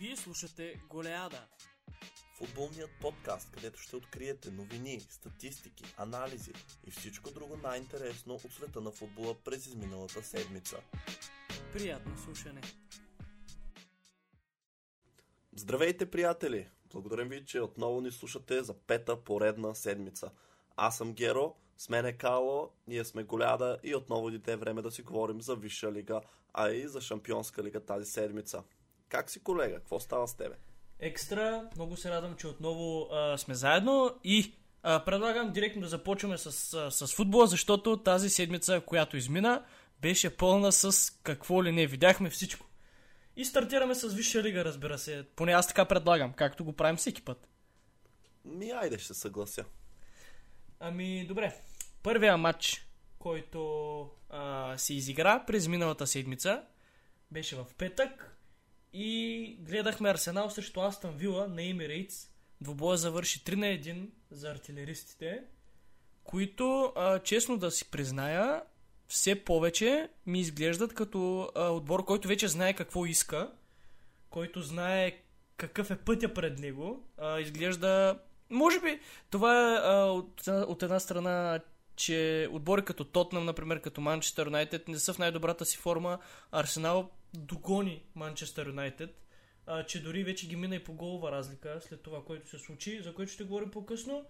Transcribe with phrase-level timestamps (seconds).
[0.00, 1.46] Вие слушате Голеада.
[2.38, 6.52] Футболният подкаст, където ще откриете новини, статистики, анализи
[6.86, 10.76] и всичко друго най-интересно от света на футбола през изминалата седмица.
[11.72, 12.60] Приятно слушане.
[15.52, 16.68] Здравейте, приятели!
[16.92, 20.30] Благодарим ви, че отново ни слушате за пета поредна седмица.
[20.76, 24.90] Аз съм Геро, с мен е Кало, ние сме Голяда и отново дойде време да
[24.90, 26.20] си говорим за Висша лига,
[26.54, 28.62] а и за Шампионска лига тази седмица.
[29.08, 29.74] Как си, колега?
[29.74, 30.54] Какво става с тебе?
[30.98, 36.38] Екстра, много се радвам, че отново а, сме заедно и а, предлагам директно да започваме
[36.38, 39.64] с, а, с футбола, защото тази седмица, която измина,
[40.00, 41.86] беше пълна с какво ли не.
[41.86, 42.66] Видяхме всичко.
[43.36, 45.26] И стартираме с Висша лига, разбира се.
[45.36, 47.48] Поне аз така предлагам, както го правим всеки път.
[48.44, 49.64] Ми, айде ще съглася.
[50.80, 51.60] Ами, добре.
[52.02, 52.86] Първия матч,
[53.18, 56.62] който а, се изигра през миналата седмица,
[57.30, 58.36] беше в петък
[58.92, 62.28] и гледахме Арсенал срещу Астън Вила на Емирейтс.
[62.60, 65.42] Двубоя завърши 3 на 1 за артилеристите,
[66.24, 68.62] които, а, честно да си призная,
[69.08, 73.52] все повече ми изглеждат като а, отбор, който вече знае какво иска,
[74.30, 75.18] който знае
[75.56, 77.04] какъв е пътя пред него.
[77.18, 78.18] А, изглежда.
[78.50, 81.60] Може би това е а, от, от една страна,
[81.96, 86.18] че отбори като Тотнам, например, като Манчестър Юнайтед не са в най-добрата си форма.
[86.52, 89.22] Арсенал догони Манчестър Юнайтед,
[89.86, 93.14] че дори вече ги мина и по голова разлика след това, което се случи, за
[93.14, 94.24] което ще говорим по-късно.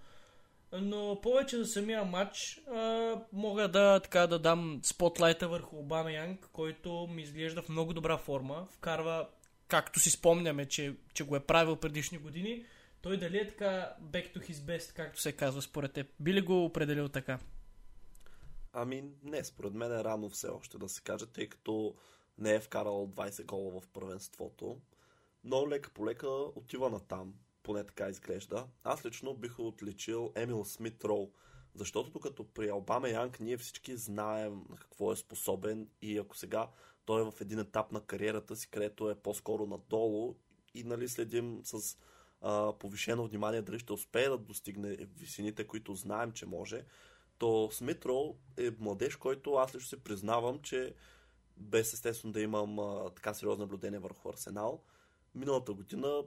[0.73, 6.49] Но повече за самия матч а, мога да, така, да дам спотлайта върху Обама Янг,
[6.53, 8.67] който ми изглежда в много добра форма.
[8.71, 9.29] Вкарва,
[9.69, 12.65] както си спомняме, че, че го е правил предишни години.
[13.03, 16.07] Той дали е така back to his best, както се казва според теб?
[16.21, 17.39] Би ли го определил така?
[18.73, 21.95] Ами не, според мен е рано все още да се каже, тъй като
[22.39, 24.81] не е вкарал 20 гола в първенството.
[25.45, 28.67] Но лека по лека отива на там, поне така изглежда.
[28.85, 31.31] Аз лично бих отличил Емил Смит Роу,
[31.75, 36.69] защото докато при Албама Янг ние всички знаем на какво е способен и ако сега
[37.05, 40.35] той е в един етап на кариерата си, където е по-скоро надолу
[40.75, 41.97] и нали следим с
[42.41, 46.85] а, повишено внимание дали ще успее да достигне висините, които знаем, че може,
[47.39, 50.95] то Смитро е младеж, който аз лично се признавам, че
[51.57, 54.83] без естествено да имам а, така сериозно наблюдение върху Арсенал,
[55.35, 56.23] миналата година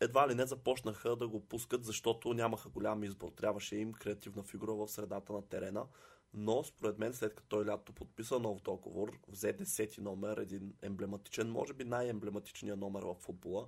[0.00, 3.30] едва ли не започнаха да го пускат, защото нямаха голям избор.
[3.30, 5.86] Трябваше им креативна фигура в средата на терена.
[6.34, 11.50] Но, според мен, след като той лято подписа нов договор, взе 10 номер, един емблематичен,
[11.50, 13.66] може би най-емблематичният номер в футбола,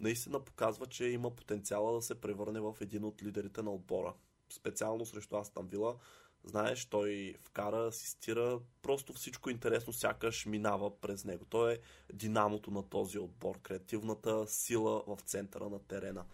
[0.00, 4.14] наистина показва, че има потенциала да се превърне в един от лидерите на отбора.
[4.48, 5.96] Специално срещу Астан Вила,
[6.44, 11.44] знаеш, той вкара, асистира, просто всичко интересно сякаш минава през него.
[11.44, 11.78] Той е
[12.12, 16.24] динамото на този отбор, креативната сила в центъра на терена.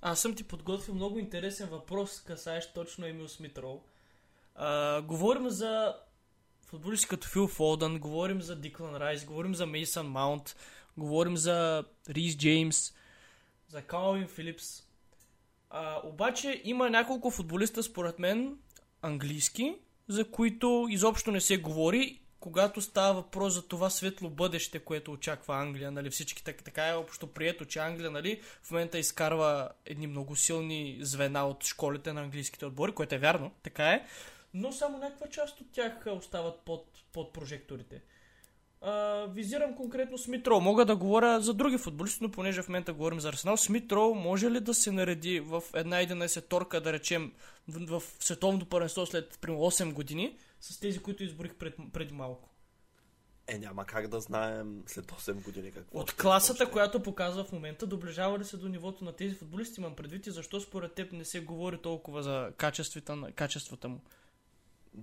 [0.00, 3.82] Аз съм ти подготвил много интересен въпрос, касаещ точно Емил Смитрол.
[4.54, 5.96] А, говорим за
[6.66, 10.56] футболисти като Фил Фолдън, говорим за Диклан Райс, говорим за Мейсън Маунт,
[10.96, 12.92] говорим за Рис Джеймс,
[13.68, 14.82] за Калвин Филипс.
[15.70, 18.58] А, обаче има няколко футболиста, според мен,
[19.02, 19.74] английски,
[20.08, 25.56] за които изобщо не се говори, когато става въпрос за това светло бъдеще, което очаква
[25.56, 30.06] Англия, нали, всички така, така е общо прието, че Англия, нали, в момента изкарва едни
[30.06, 34.06] много силни звена от школите на английските отбори, което е вярно, така е,
[34.54, 38.02] но само някаква част от тях остават под, под прожекторите.
[38.80, 40.60] А, визирам конкретно Смитро.
[40.60, 44.50] Мога да говоря за други футболисти, но понеже в момента говорим за Арсенал, Смитро може
[44.50, 47.32] ли да се нареди в една 11 торка, да речем,
[47.68, 52.48] в, в световното първенство след примерно 8 години, с тези, които изборих пред, преди малко?
[53.48, 55.98] Е, няма как да знаем след 8 години какво.
[55.98, 56.72] От класата, ще...
[56.72, 60.30] която показва в момента, доближава ли се до нивото на тези футболисти, имам предвид и
[60.30, 64.00] защо според теб не се говори толкова за качествата, качествата му?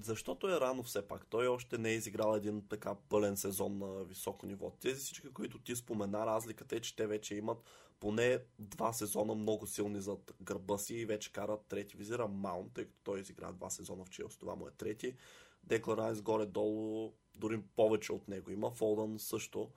[0.01, 1.25] Защото е рано все пак.
[1.29, 4.71] Той още не е изиграл един така пълен сезон на високо ниво.
[4.71, 7.57] Тези всички, които ти спомена, разликата е, че те вече имат
[7.99, 11.97] поне два сезона много силни зад гърба си и вече карат трети.
[11.97, 15.15] Визира Маунт, тъй като той изигра два сезона в Челси, това му е трети.
[15.63, 18.71] Деклан Райс горе-долу, дори повече от него има.
[18.71, 19.71] Фолдън също.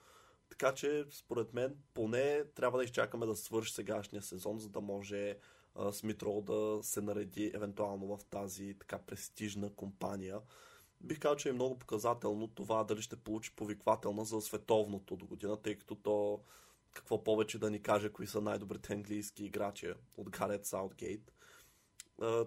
[0.48, 5.36] Така че, според мен, поне трябва да изчакаме да свърши сегашния сезон, за да може
[5.92, 10.40] Смитрол да се нареди евентуално в тази така престижна компания.
[11.00, 15.56] Бих казал, че е много показателно това дали ще получи повиквателна за световното до година,
[15.56, 16.40] тъй като то
[16.92, 21.32] какво повече да ни каже кои са най-добрите английски играчи от Гарет Саутгейт.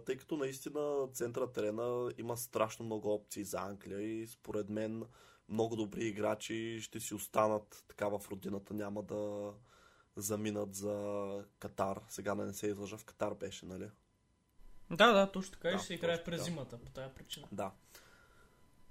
[0.05, 5.03] тъй като наистина центъра терена има страшно много опции за Англия и според мен
[5.49, 9.53] много добри играчи ще си останат така в родината, няма да
[10.21, 12.01] заминат за Катар.
[12.09, 13.89] Сега да не се излъжа, в Катар беше, нали?
[14.91, 15.69] Да, да, точно така.
[15.69, 17.47] Да, и ще се играе през зимата по тази причина.
[17.51, 17.71] Да.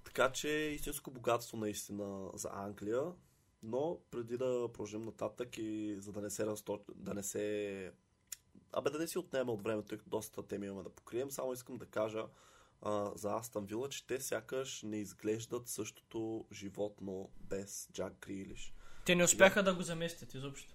[0.04, 3.02] Така че истинско богатство наистина за Англия,
[3.62, 6.80] но преди да продължим нататък и за да не се разто...
[6.94, 7.92] да не се
[8.72, 11.52] Абе да не си отнеме от времето, тъй като доста теми имаме да покрием, само
[11.52, 12.24] искам да кажа
[12.82, 18.74] а, за Астан Вила, че те сякаш не изглеждат същото животно без Джак Грилиш.
[19.04, 20.74] Те не успяха да го заместят изобщо.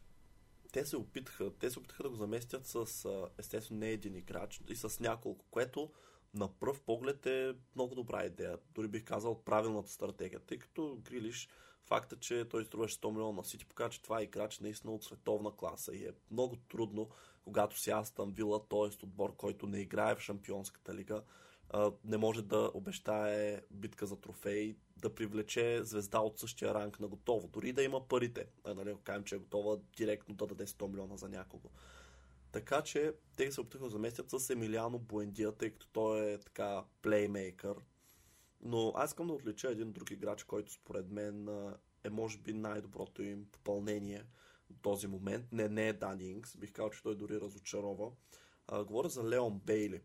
[0.74, 3.06] Те се опитаха, те се опитаха да го заместят с
[3.38, 5.92] естествено не един играч и с няколко, което
[6.34, 8.58] на пръв поглед е много добра идея.
[8.72, 11.50] Дори бих казал правилната стратегия, тъй като Грилиш
[11.86, 15.04] факта, че той струваше 100 милиона на Сити, показва, че това е играч наистина от
[15.04, 17.10] световна класа и е много трудно,
[17.44, 19.06] когато си Астан Вила, т.е.
[19.06, 21.24] отбор, който не играе в Шампионската лига,
[22.06, 27.48] не може да обещае битка за трофей, да привлече звезда от същия ранг на готово.
[27.48, 28.46] Дори да има парите.
[28.64, 31.70] А, нали, ако кажем, че е готова директно да даде 100 милиона за някого.
[32.52, 36.84] Така че те се опитаха да заместят с Емилиано Буендия, тъй като той е така
[37.02, 37.76] плеймейкър.
[38.62, 41.48] Но аз искам да отлича един друг играч, който според мен
[42.04, 44.24] е може би най-доброто им попълнение
[44.70, 45.46] до този момент.
[45.52, 48.12] Не, не е Дан бих казал, че той дори разочарова.
[48.68, 50.02] А, говоря за Леон Бейли.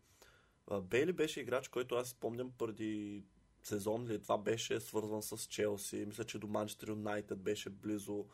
[0.83, 3.23] Бейли беше играч, който аз спомням преди
[3.63, 6.05] сезон или това беше свързан с Челси.
[6.07, 8.25] Мисля, че до Манчестър Юнайтед беше близо.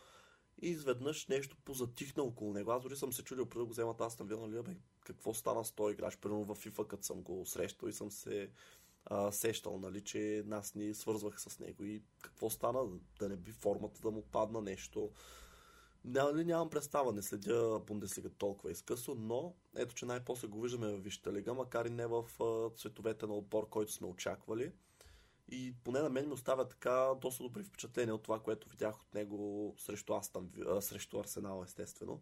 [0.61, 2.71] И изведнъж нещо позатихна около него.
[2.71, 5.65] Аз дори съм се чудил преди да го вземат аз на нали, бе, какво стана
[5.65, 6.17] с този играч.
[6.17, 8.49] Примерно в FIFA, като съм го срещал и съм се
[9.05, 12.79] а, сещал, нали, че нас ни свързвах с него и какво стана,
[13.19, 15.11] да не би формата да му падна нещо.
[16.07, 21.01] Нали, нямам представа, не следя Бундеслига толкова изкъсно, но ето, че най-после го виждаме в
[21.01, 22.23] Висшата лига, макар и не в
[22.77, 24.71] цветовете на отбор, който сме очаквали.
[25.49, 29.13] И поне на мен ми оставя така доста добри впечатления от това, което видях от
[29.13, 32.21] него срещу, Астан, срещу Арсенал, естествено.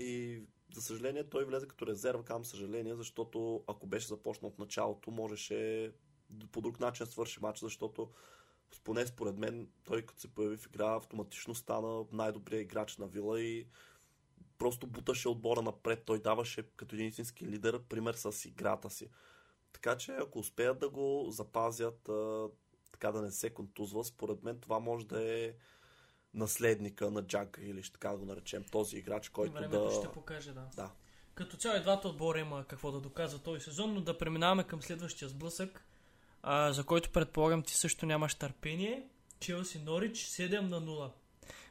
[0.00, 0.42] И
[0.74, 5.92] за съжаление той влезе като резерва, кам съжаление, защото ако беше започнал от началото, можеше
[6.52, 8.10] по друг начин свърши матч, защото
[8.84, 13.40] поне според мен той като се появи в игра автоматично стана най-добрият играч на Вила
[13.40, 13.66] и
[14.58, 16.02] просто буташе отбора напред.
[16.04, 19.10] Той даваше като един истински лидер пример с играта си.
[19.72, 22.48] Така че ако успеят да го запазят, а,
[22.92, 25.54] така да не се контузва, според мен това може да е
[26.34, 29.94] наследника на Джак или ще така да го наречем, този играч, който Времето да...
[29.94, 30.68] ще покаже, да.
[30.76, 30.90] Да.
[31.34, 34.82] Като цяло и двата отбора има какво да доказва този сезон, но да преминаваме към
[34.82, 35.84] следващия сблъсък,
[36.42, 39.08] а, за който предполагам ти също нямаш търпение.
[39.40, 41.10] Челси Норич 7 на 0.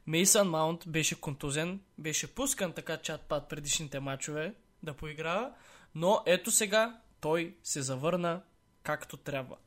[0.07, 4.53] Мейсън Маунт беше контузен, беше пускан така чат-пат предишните матчове
[4.83, 5.53] да поиграва,
[5.95, 8.41] но ето сега той се завърна
[8.83, 9.57] както трябва.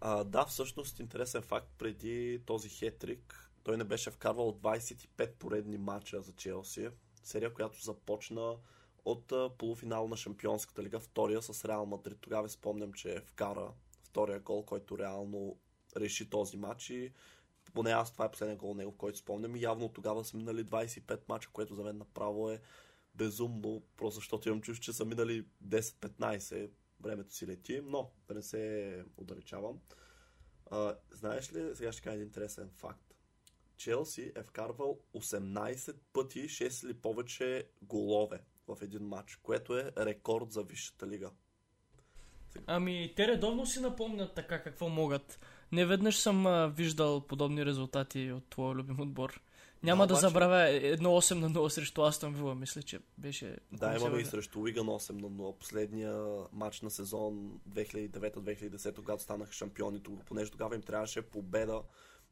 [0.00, 6.22] А, да, всъщност интересен факт, преди този хетрик той не беше вкарвал 25 поредни матча
[6.22, 6.88] за Челси.
[7.22, 8.56] Серия, която започна
[9.04, 12.18] от полуфинал на Шампионската лига, втория с Реал Мадрид.
[12.20, 13.72] Тогава спомням, че вкара
[14.02, 15.58] втория гол, който реално
[15.96, 17.12] реши този матч и
[17.74, 21.48] поне аз това е последния гол него, който спомням явно тогава са минали 25 мача,
[21.52, 22.60] което за мен направо е
[23.14, 28.42] безумно, просто защото имам чувство, че са минали 10-15, времето си лети, но да не
[28.42, 29.80] се отдалечавам.
[31.10, 33.14] Знаеш ли, сега ще кажа един интересен факт.
[33.76, 40.52] Челси е вкарвал 18 пъти 6 или повече голове в един матч, което е рекорд
[40.52, 41.30] за Висшата лига.
[42.66, 45.38] Ами, те редовно си напомнят така какво могат.
[45.72, 49.40] Не веднъж съм а, виждал подобни резултати от твоя любим отбор.
[49.82, 53.56] Няма Да, да, обаче- забравя едно 8 на 0 срещу Астон Вила, мисля, че беше...
[53.72, 55.58] Да, имаме и срещу Уиган 8 на 0.
[55.58, 56.16] Последния
[56.52, 61.82] матч на сезон 2009-2010, когато станаха шампиони, тог- понеже тогава им трябваше победа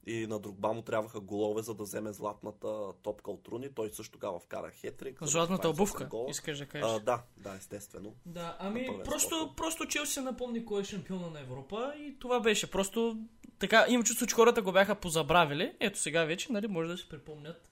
[0.07, 3.75] и на Другба му трябваха голове, за да вземе златната топка от Руни.
[3.75, 5.19] Той също тогава вкара хетрик.
[5.23, 6.91] Златната 28 обувка, искаш да кажеш.
[6.91, 8.15] А, да, да, естествено.
[8.27, 12.71] Да, ами просто, просто Челси напомни кой е шампиона на Европа и това беше.
[12.71, 13.19] Просто
[13.59, 15.73] така, имам чувство, че хората го бяха позабравили.
[15.81, 17.69] Ето сега вече, нали, може да си припомнят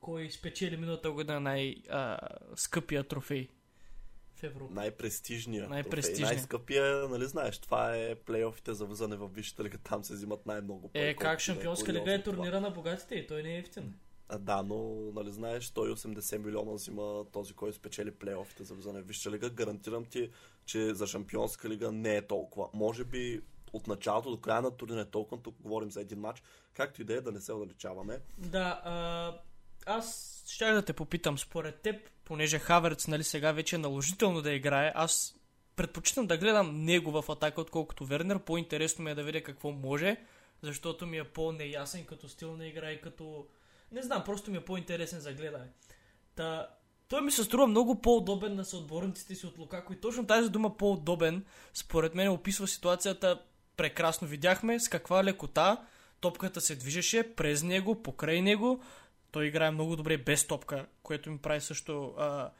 [0.00, 3.48] кой спечели миналата година най-скъпия трофей
[4.40, 4.74] в Европа.
[4.74, 5.68] Най-престижния.
[5.68, 6.18] Най-престижния.
[6.18, 6.36] трофей.
[6.36, 9.78] Най-скъпия, нали знаеш, това е плейофите за влизане в Висшата лига.
[9.78, 11.08] Там се взимат най-много пари.
[11.08, 12.36] Е, как да шампионска лига е куриозно това.
[12.36, 13.94] турнира на богатите и той не е ефтин.
[14.28, 19.06] А, да, но, нали знаеш, 180 милиона взима този, който спечели плейофите за влизане в
[19.06, 19.50] Висша лига.
[19.50, 20.30] Гарантирам ти,
[20.64, 22.68] че за Шампионска лига не е толкова.
[22.74, 23.40] Може би
[23.72, 26.42] от началото до края на турнира е толкова, тук говорим за един матч.
[26.74, 28.20] Както и да е, да не се отдалечаваме.
[28.38, 29.34] Да, а,
[29.86, 34.52] аз ще да те попитам, според теб, понеже Хаверц, нали, сега вече е наложително да
[34.52, 35.34] играе, аз
[35.76, 38.38] предпочитам да гледам него в атака, отколкото Вернер.
[38.38, 40.16] По-интересно ми е да видя какво може,
[40.62, 43.46] защото ми е по-неясен като стил на игра и като...
[43.92, 45.66] Не знам, просто ми е по-интересен за гледане.
[46.34, 46.68] Та,
[47.08, 50.76] той ми се струва много по-удобен на съотборниците си от Лукако и точно тази дума
[50.76, 53.42] по-удобен, според мен описва ситуацията
[53.76, 54.28] прекрасно.
[54.28, 55.84] Видяхме с каква лекота
[56.20, 58.82] топката се движеше през него, покрай него.
[59.32, 62.50] Той играе много добре без топка, което ми прави също а,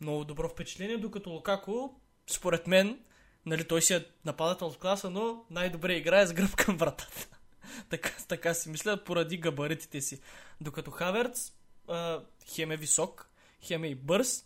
[0.00, 3.00] много добро впечатление, докато Лукако, според мен,
[3.46, 7.28] нали, той си е нападател от класа, но най-добре играе с гръб към вратата.
[7.90, 10.20] така, така си мисля, поради габаритите си.
[10.60, 11.52] Докато Хаверц
[11.88, 13.30] а, хем е висок,
[13.62, 14.44] хем е и бърз,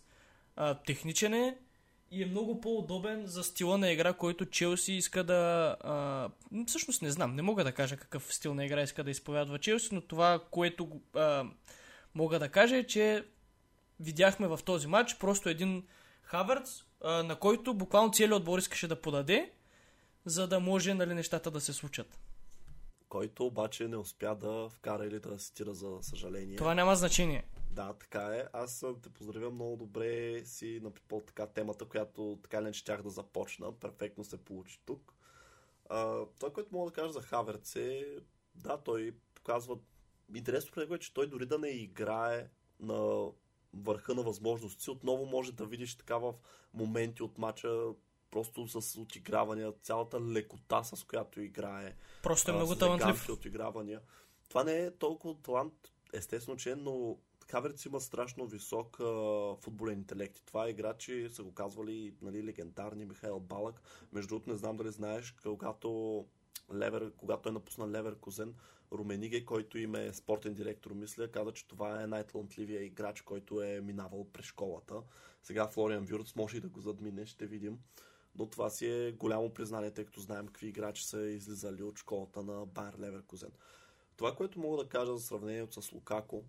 [0.55, 1.57] а, техничен е
[2.11, 5.75] и е много по-удобен за стила на игра, който Челси иска да...
[5.81, 6.29] А,
[6.67, 9.89] всъщност не знам, не мога да кажа какъв стил на игра иска да изповядва Челси,
[9.95, 11.45] но това, което а,
[12.15, 13.25] мога да кажа е, че
[13.99, 15.83] видяхме в този матч просто един
[16.23, 19.51] Хаверц, а, на който буквално целият отбор искаше да подаде,
[20.25, 22.19] за да може нали, нещата да се случат.
[23.11, 26.57] Който обаче не успя да вкара или да асистира, за съжаление.
[26.57, 27.43] Това няма значение.
[27.71, 28.45] Да, така е.
[28.53, 33.71] Аз те поздравя много добре си напипал така темата, която така не щях да започна.
[33.79, 35.13] Перфектно се получи тук.
[35.89, 38.17] А, това, което мога да кажа за Хаверц е,
[38.55, 39.77] да, той показва
[40.35, 42.49] интересно при него е, че той дори да не играе
[42.79, 43.27] на
[43.73, 46.33] върха на възможности, отново може да видиш така в
[46.73, 47.93] моменти от мача
[48.31, 51.95] просто с отигравания, цялата лекота, с която играе.
[52.23, 53.29] Просто е много талантлив.
[53.29, 54.01] отигравания.
[54.49, 55.73] Това не е толкова талант,
[56.13, 57.17] естествено, че е, но
[57.51, 60.41] Хаверц има страшно висок а, футболен интелект.
[60.45, 63.81] Това е играчи, са го казвали нали, легендарни Михаил Балък.
[64.13, 66.25] Между другото, не знам дали знаеш, когато
[66.73, 68.55] Левер, когато е напуснал Левер Козен,
[68.91, 73.81] Румениге, който им е спортен директор, мисля, каза, че това е най-талантливия играч, който е
[73.81, 75.01] минавал през школата.
[75.43, 77.79] Сега Флориан Вюрц може и да го задмине, ще видим.
[78.35, 82.43] Но това си е голямо признание, тъй като знаем какви играчи са излизали от школата
[82.43, 83.51] на Байер Леверкузен.
[84.17, 86.43] Това, което мога да кажа за сравнението с Лукако,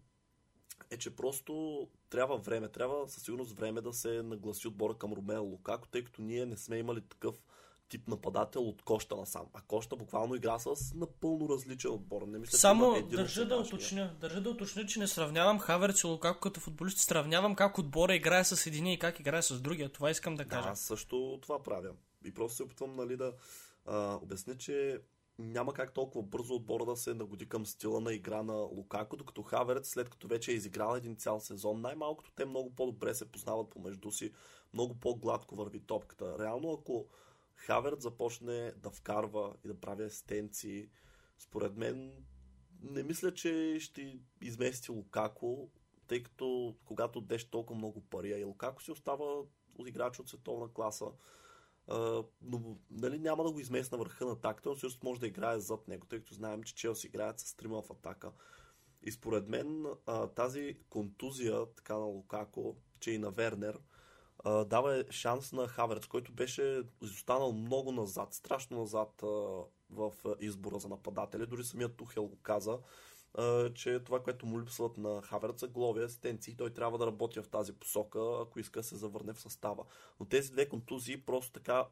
[0.91, 5.45] е, че просто трябва време, трябва със сигурност време да се нагласи отбора към Ромео
[5.45, 7.43] Лукако, тъй като ние не сме имали такъв
[7.93, 9.47] тип нападател от Коща насам.
[9.55, 12.23] А Коща буквално игра с напълно различен отбор.
[12.23, 16.07] Не мисля, Само че държа да, уточня, държа да уточня, че не сравнявам Хаверц и
[16.07, 19.93] Лукако като футболист, сравнявам как отбора играе с един и как играе с другия.
[19.93, 20.63] Това искам да кажа.
[20.63, 21.91] Да, аз също това правя.
[22.25, 23.33] И просто се опитвам нали, да
[23.87, 25.01] а, обясня, че
[25.39, 29.43] няма как толкова бързо отбора да се нагоди към стила на игра на Лукако, докато
[29.43, 33.71] Хаверец, след като вече е изиграл един цял сезон, най-малкото те много по-добре се познават
[33.71, 34.33] помежду си,
[34.75, 36.37] много по-гладко върви топката.
[36.39, 37.07] Реално, ако
[37.67, 40.89] Хаверт започне да вкарва и да прави асистенции,
[41.39, 42.13] според мен
[42.81, 45.71] не мисля, че ще измести Лукако,
[46.07, 49.25] тъй като когато деш толкова много пари, а и Лукако си остава
[49.79, 51.07] от играч от световна класа,
[51.89, 55.27] Uh, но нали, няма да го измести на върха на атаката, но също може да
[55.27, 58.33] играе зад него, тъй като знаем, че Челси играят с трима в атака.
[59.03, 59.87] И според мен
[60.35, 63.79] тази контузия така на Лукако, че и на Вернер,
[64.45, 69.23] дава шанс на Хаверц, който беше изостанал много назад, страшно назад
[69.91, 71.47] в избора за нападатели.
[71.47, 72.79] Дори самият Тухел го каза,
[73.75, 77.73] че това, което му липсват на Хаверца, глови асистенции, той трябва да работи в тази
[77.73, 79.85] посока, ако иска да се завърне в състава.
[80.21, 81.87] Но тези две контузии просто така.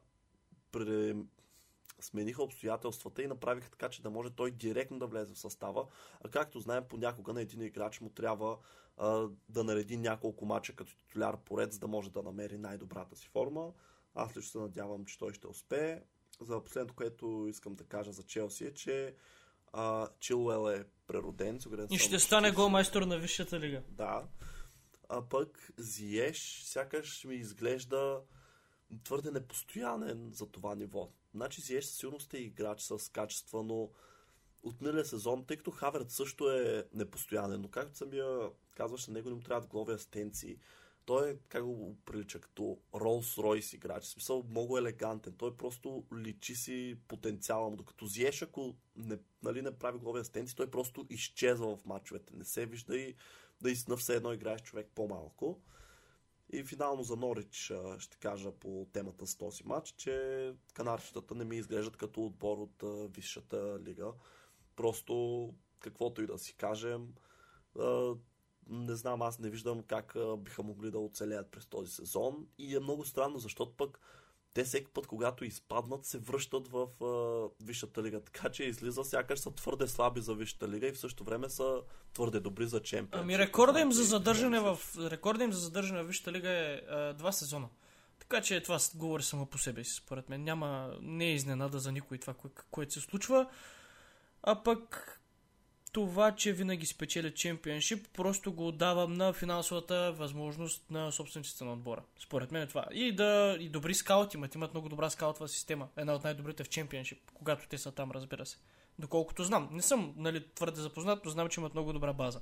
[1.99, 5.85] Смениха обстоятелствата и направиха така, че да може той директно да влезе в състава.
[6.21, 8.57] А както знаем, понякога на един играч му трябва
[8.97, 13.27] а, да нареди няколко мача като титуляр поред, за да може да намери най-добрата си
[13.27, 13.71] форма.
[14.15, 16.01] Аз лично се надявам, че той ще успее.
[16.41, 19.15] За последното, което искам да кажа за Челси е, че
[19.73, 21.59] а, Чилуел е прероден.
[21.89, 23.81] И ще стане голмайстор на Висшата лига.
[23.89, 24.23] Да.
[25.09, 28.21] А пък Зиеш сякаш ми изглежда
[29.03, 31.11] твърде непостоянен за това ниво.
[31.33, 33.89] Значи Зиеш със сигурност е играч с качества, но
[34.63, 39.29] от миналия сезон, тъй като Хаверт също е непостоянен, но както самия казваш, на него
[39.29, 40.57] не му трябват глави асистенции.
[41.05, 44.03] Той е, как го прилича, като Ролс Ройс играч.
[44.03, 45.33] В смисъл, много елегантен.
[45.33, 47.75] Той просто личи си потенциала му.
[47.75, 52.35] Докато Зиеш, ако не, нали, не прави глави асистенции, той просто изчезва в матчовете.
[52.35, 53.15] Не се вижда и
[53.61, 55.61] наистина все едно играеш човек по-малко.
[56.53, 61.57] И финално за Норич ще кажа по темата с този матч, че канарчетата не ми
[61.57, 62.83] изглеждат като отбор от
[63.15, 64.13] Висшата лига.
[64.75, 67.13] Просто каквото и да си кажем,
[68.69, 72.47] не знам, аз не виждам как биха могли да оцелеят през този сезон.
[72.57, 73.99] И е много странно, защото пък
[74.53, 78.21] те всеки път, когато изпаднат, се връщат в а, Висшата лига.
[78.21, 81.81] Така че излиза сякаш са твърде слаби за Висшата лига и в същото време са
[82.13, 83.21] твърде добри за чемпион.
[83.21, 87.13] Ами рекорда им за задържане в, рекорда им за задържане в Висшата лига е а,
[87.13, 87.69] два сезона.
[88.19, 90.43] Така че това говори само по себе си, според мен.
[90.43, 93.49] Няма, не е изненада за никой това, кое, което се случва.
[94.43, 95.20] А пък
[95.91, 102.03] това, че винаги спечели чемпионшип, просто го отдавам на финансовата възможност на собствениците на отбора.
[102.19, 102.85] Според мен е това.
[102.91, 105.89] И да и добри скаути имат, имат много добра скаутова система.
[105.97, 108.57] Една от най-добрите в чемпионшип, когато те са там, разбира се.
[108.99, 109.69] Доколкото знам.
[109.71, 112.41] Не съм нали, твърде запознат, но знам, че имат много добра база.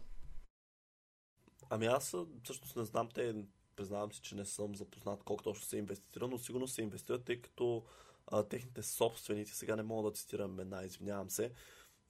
[1.70, 3.36] Ами аз всъщност не знам, те
[3.75, 7.41] признавам си, че не съм запознат колко точно се инвестира, но сигурно се инвестират, тъй
[7.41, 7.86] като
[8.27, 11.51] а, техните собственици, сега не мога да цитирам една, извинявам се,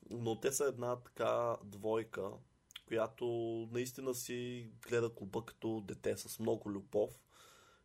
[0.09, 2.31] но те са една така двойка,
[2.87, 3.25] която
[3.71, 7.11] наистина си гледа клуба като дете с много любов.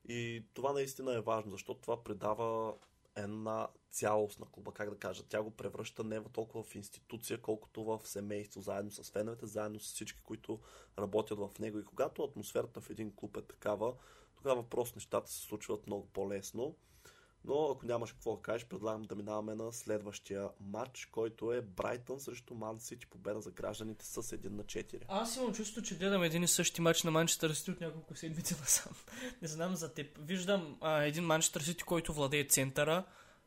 [0.08, 2.74] И това наистина е важно, защото това предава
[3.16, 5.22] една цялост на клуба, как да кажа.
[5.28, 9.82] Тя го превръща не толкова в институция, колкото в семейство, заедно с феновете, заедно с
[9.82, 10.60] всички, които
[10.98, 11.78] работят в него.
[11.78, 13.94] И когато атмосферата в един клуб е такава,
[14.36, 16.76] тогава просто нещата се случват много по-лесно.
[17.44, 22.20] Но ако нямаш какво да кажеш, предлагам да минаваме на следващия матч, който е Брайтън
[22.20, 25.02] срещу Ман Сити, победа за гражданите с 1 на 4.
[25.08, 28.54] Аз имам чувство, че гледам един и същи матч на Манчестър Сити от няколко седмици
[28.60, 28.92] насам.
[29.42, 30.18] Не знам за теб.
[30.20, 33.04] Виждам а, един Манчестър Сити, който владее центъра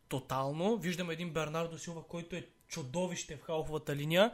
[0.09, 0.77] тотално.
[0.77, 4.33] Виждам един Бернардо Силва, който е чудовище в халфовата линия.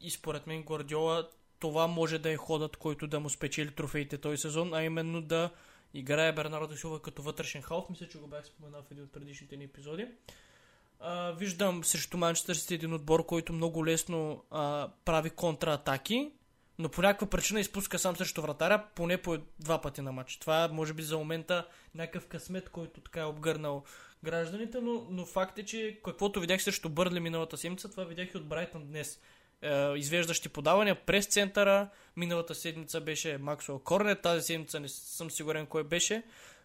[0.00, 1.28] И според мен Гвардиола
[1.58, 5.50] това може да е ходът, който да му спечели трофеите този сезон, а именно да
[5.94, 7.90] играе Бернардо Силва като вътрешен халф.
[7.90, 10.06] Мисля, че го бях споменал в един от предишните ни епизоди.
[11.00, 16.32] А, виждам срещу Манчестър Сити един отбор, който много лесно а, прави контратаки,
[16.78, 20.36] но по някаква причина изпуска сам срещу вратаря, поне по два пъти на матч.
[20.36, 23.84] Това може би за момента някакъв късмет, който така е обгърнал
[24.24, 28.36] гражданите, но, но факт е, че каквото видях срещу Бърли миналата седмица, това видях и
[28.36, 29.20] от Брайтън днес.
[29.62, 31.88] Е, извеждащи подавания през центъра.
[32.16, 36.22] Миналата седмица беше Максуел Корнет, тази седмица не съм сигурен кой беше,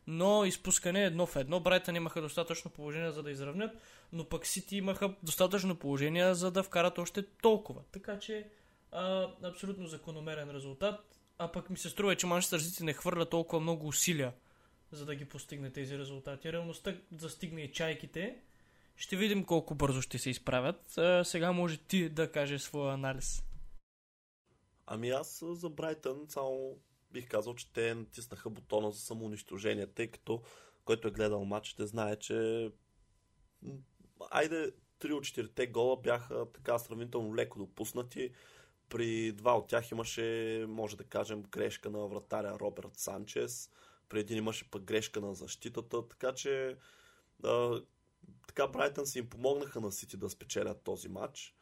[0.08, 1.60] но изпускане едно в едно.
[1.60, 3.72] Брайтън имаха достатъчно положение за да изравнят,
[4.14, 7.82] но пък Сити имаха достатъчно положение за да вкарат още толкова.
[7.92, 8.48] Така че
[8.92, 11.20] а, абсолютно закономерен резултат.
[11.38, 14.34] А пък ми се струва, че Манчестър Сити не хвърля толкова много усилия
[14.92, 16.54] за да ги постигне тези резултати.
[16.54, 18.36] Реалността застигне и чайките.
[18.96, 21.00] Ще видим колко бързо ще се изправят.
[21.24, 23.44] Сега може ти да кажеш своя анализ.
[24.86, 26.78] Ами аз за Брайтън само
[27.12, 30.44] бих казал, че те натиснаха бутона за самоунищожение, тъй като
[30.86, 32.70] който е гледал матч, ще знае, че
[34.32, 38.32] айде 3 от 4 гола бяха така сравнително леко допуснати.
[38.90, 43.70] При два от тях имаше, може да кажем, грешка на вратаря Роберт Санчес.
[44.10, 46.78] При един имаше пък грешка на защитата, така че
[48.48, 51.56] така Брайтън си им помогнаха на Сити да спечелят този матч.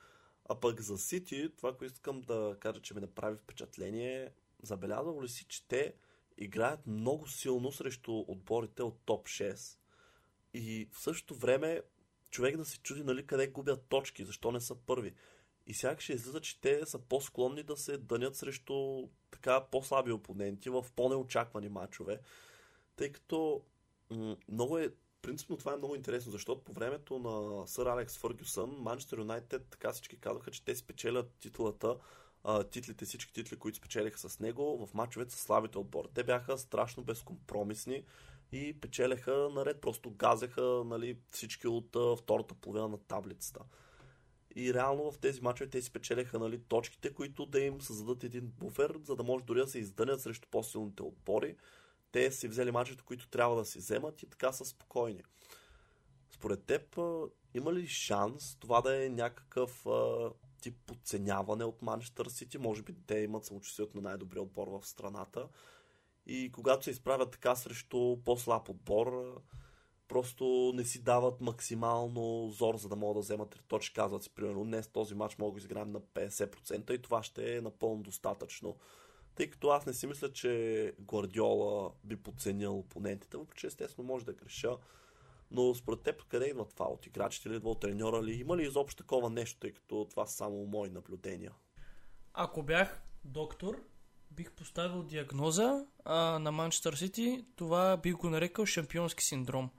[0.50, 4.32] А пък за Сити, това, което искам да кажа, че ми направи впечатление,
[4.64, 5.94] забелязал ли си, че те
[6.38, 9.78] играят много силно срещу отборите от топ 6.
[10.54, 11.82] И в същото време
[12.30, 15.14] човек да се чуди нали, къде губят точки, защо не са първи.
[15.68, 20.86] И сякаш излиза, че те са по-склонни да се дънят срещу така по-слаби опоненти в
[20.96, 22.20] по-неочаквани матчове.
[22.96, 23.64] Тъй като
[24.10, 28.70] м- много е принципно това е много интересно, защото по времето на сър Алекс Фъргюсън,
[28.80, 31.98] Манчестър Юнайтед, така всички казаха, че те спечелят титлата,
[32.72, 36.08] титлите, всички титли, които спечелиха с него в мачовете с слабите отбори.
[36.14, 38.04] Те бяха страшно безкомпромисни
[38.52, 43.60] и печелеха наред, просто газеха нали, всички от втората половина на таблицата.
[44.56, 48.48] И реално в тези мачове те си печелиха нали, точките, които да им създадат един
[48.48, 51.56] буфер, за да може дори да се издънят срещу по-силните отбори
[52.12, 55.24] те си взели мачите, които трябва да си вземат и така са спокойни.
[56.32, 57.00] Според теб,
[57.54, 60.30] има ли шанс това да е някакъв а,
[60.62, 62.58] тип подценяване от Манчестър Сити?
[62.58, 65.48] Може би те имат самочувствието на най-добрия отбор в страната.
[66.26, 69.42] И когато се изправят така срещу по-слаб отбор,
[70.08, 73.96] просто не си дават максимално зор, за да могат да вземат три точки.
[73.96, 77.62] Казват си, примерно, днес този матч мога да изиграем на 50% и това ще е
[77.62, 78.78] напълно достатъчно
[79.36, 84.26] тъй като аз не си мисля, че Гвардиола би подценил опонентите, въпреки че естествено може
[84.26, 84.78] да греша.
[85.52, 86.86] Но според теб къде идва това?
[86.86, 88.34] От играчите ли идва от треньора ли?
[88.34, 91.52] Има ли изобщо такова нещо, тъй като това са само мои наблюдения?
[92.34, 93.84] Ако бях доктор,
[94.32, 97.46] бих поставил диагноза а, на Манчестър Сити.
[97.56, 99.70] Това бих го нарекал шампионски синдром.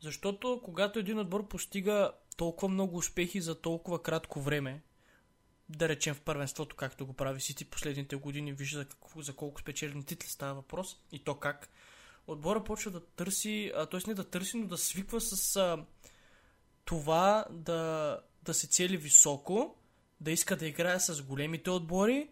[0.00, 4.82] Защото когато един отбор постига толкова много успехи за толкова кратко време,
[5.68, 9.60] да речем в първенството, както го прави Сити последните години, вижда за, какво, за колко
[9.60, 11.68] спечелени титли става въпрос и то как.
[12.26, 14.00] отбора почва да търси, т.е.
[14.08, 15.84] не да търси, но да свиква с а,
[16.84, 19.76] това да, да се цели високо,
[20.20, 22.28] да иска да играе с големите отбори,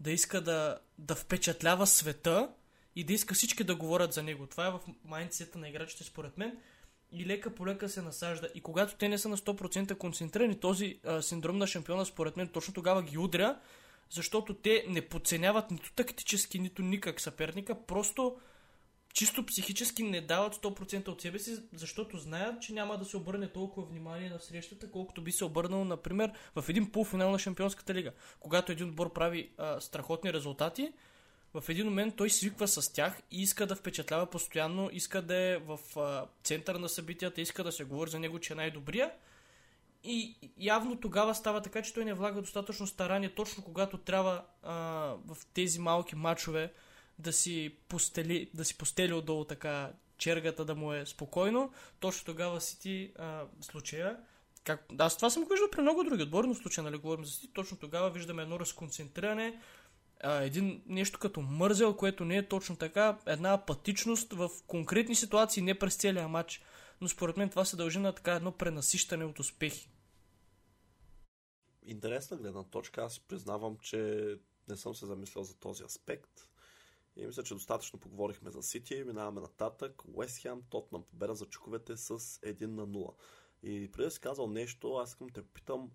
[0.00, 2.50] да иска да, да впечатлява света
[2.96, 4.46] и да иска всички да говорят за него.
[4.46, 6.58] Това е в майндсета на играчите, според мен.
[7.18, 8.48] И лека по лека се насажда.
[8.54, 12.48] И когато те не са на 100% концентрирани, този а, синдром на шампиона, според мен,
[12.48, 13.58] точно тогава ги удря,
[14.10, 18.36] защото те не подценяват нито тактически, нито никак съперника, просто
[19.14, 23.48] чисто психически не дават 100% от себе си, защото знаят, че няма да се обърне
[23.48, 28.12] толкова внимание на срещата, колкото би се обърнало, например, в един полуфинал на Шампионската лига.
[28.40, 30.92] Когато един отбор прави а, страхотни резултати,
[31.60, 35.56] в един момент той свиква с тях и иска да впечатлява постоянно, иска да е
[35.56, 39.12] в а, центъра на събитията, иска да се говори за него, че е най-добрия.
[40.04, 44.74] И явно тогава става така, че той не влага достатъчно старание, точно когато трябва а,
[45.26, 46.72] в тези малки матчове
[47.18, 51.72] да си, постели, да си постели отдолу така чергата да му е спокойно.
[52.00, 54.16] Точно тогава си ти а, случая.
[54.64, 54.86] Как...
[54.98, 57.52] Аз това съм го виждал при много други отбори, но случая, нали, говорим за си,
[57.52, 59.60] точно тогава виждаме едно разконцентриране,
[60.20, 65.62] а, един нещо като мързел, което не е точно така, една апатичност в конкретни ситуации,
[65.62, 66.62] не през целия матч.
[67.00, 69.90] Но според мен това се дължи на така едно пренасищане от успехи.
[71.82, 73.02] Интересна гледна точка.
[73.02, 74.34] Аз признавам, че
[74.68, 76.48] не съм се замислял за този аспект.
[77.16, 79.04] И мисля, че достатъчно поговорихме за Сити.
[79.06, 80.02] Минаваме нататък.
[80.14, 83.14] Уест Хем, Тотнам победа за чуковете с 1 на 0.
[83.62, 85.90] И преди да си казал нещо, аз искам те питам,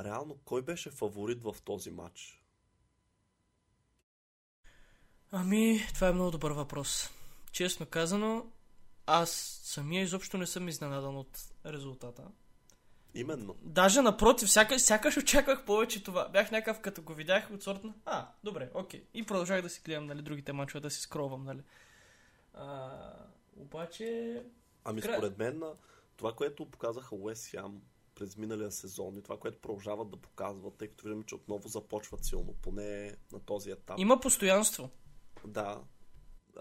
[0.00, 2.44] реално кой беше фаворит в този матч?
[5.32, 7.10] Ами, това е много добър въпрос.
[7.52, 8.46] Честно казано,
[9.06, 12.22] аз самия изобщо не съм изненадан от резултата.
[13.14, 13.56] Именно.
[13.62, 16.28] Даже напротив, сякаш, сякаш очаквах повече това.
[16.28, 17.94] Бях някакъв, като го видях от сорта на...
[18.04, 19.04] А, добре, окей.
[19.14, 21.62] И продължах да си гледам, нали, другите мачове, да си скровам, нали.
[22.54, 22.90] А,
[23.56, 24.42] обаче...
[24.84, 25.62] Ами според мен,
[26.16, 27.80] това, което показаха Уест Хям
[28.14, 32.24] през миналия сезон и това, което продължават да показват, тъй като виждаме, че отново започват
[32.24, 33.98] силно, поне на този етап.
[33.98, 34.90] Има постоянство.
[35.46, 35.80] Да.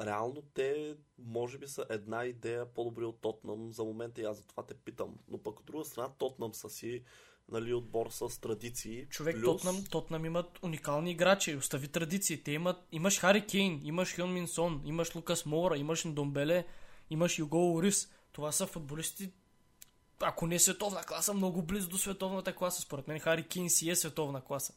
[0.02, 4.48] Реално те, може би, са една идея по-добри от Тотнам за момента и аз за
[4.48, 5.16] това те питам.
[5.28, 7.04] Но пък от друга страна, Тотнам са си
[7.52, 9.06] нали, отбор с традиции.
[9.10, 9.62] Човек, плюс...
[9.62, 12.44] Тотнам, Тотнам имат уникални играчи, остави традиции.
[12.44, 16.68] Те имат, имаш Хари Кейн, имаш Хюн Минсон, имаш Лукас Мора, имаш Ндомбеле,
[17.10, 18.12] имаш Юго Орис.
[18.32, 19.32] Това са футболисти,
[20.22, 22.82] ако не е световна класа, много близо до световната класа.
[22.82, 24.74] Според мен Хари Кейн си е световна класа.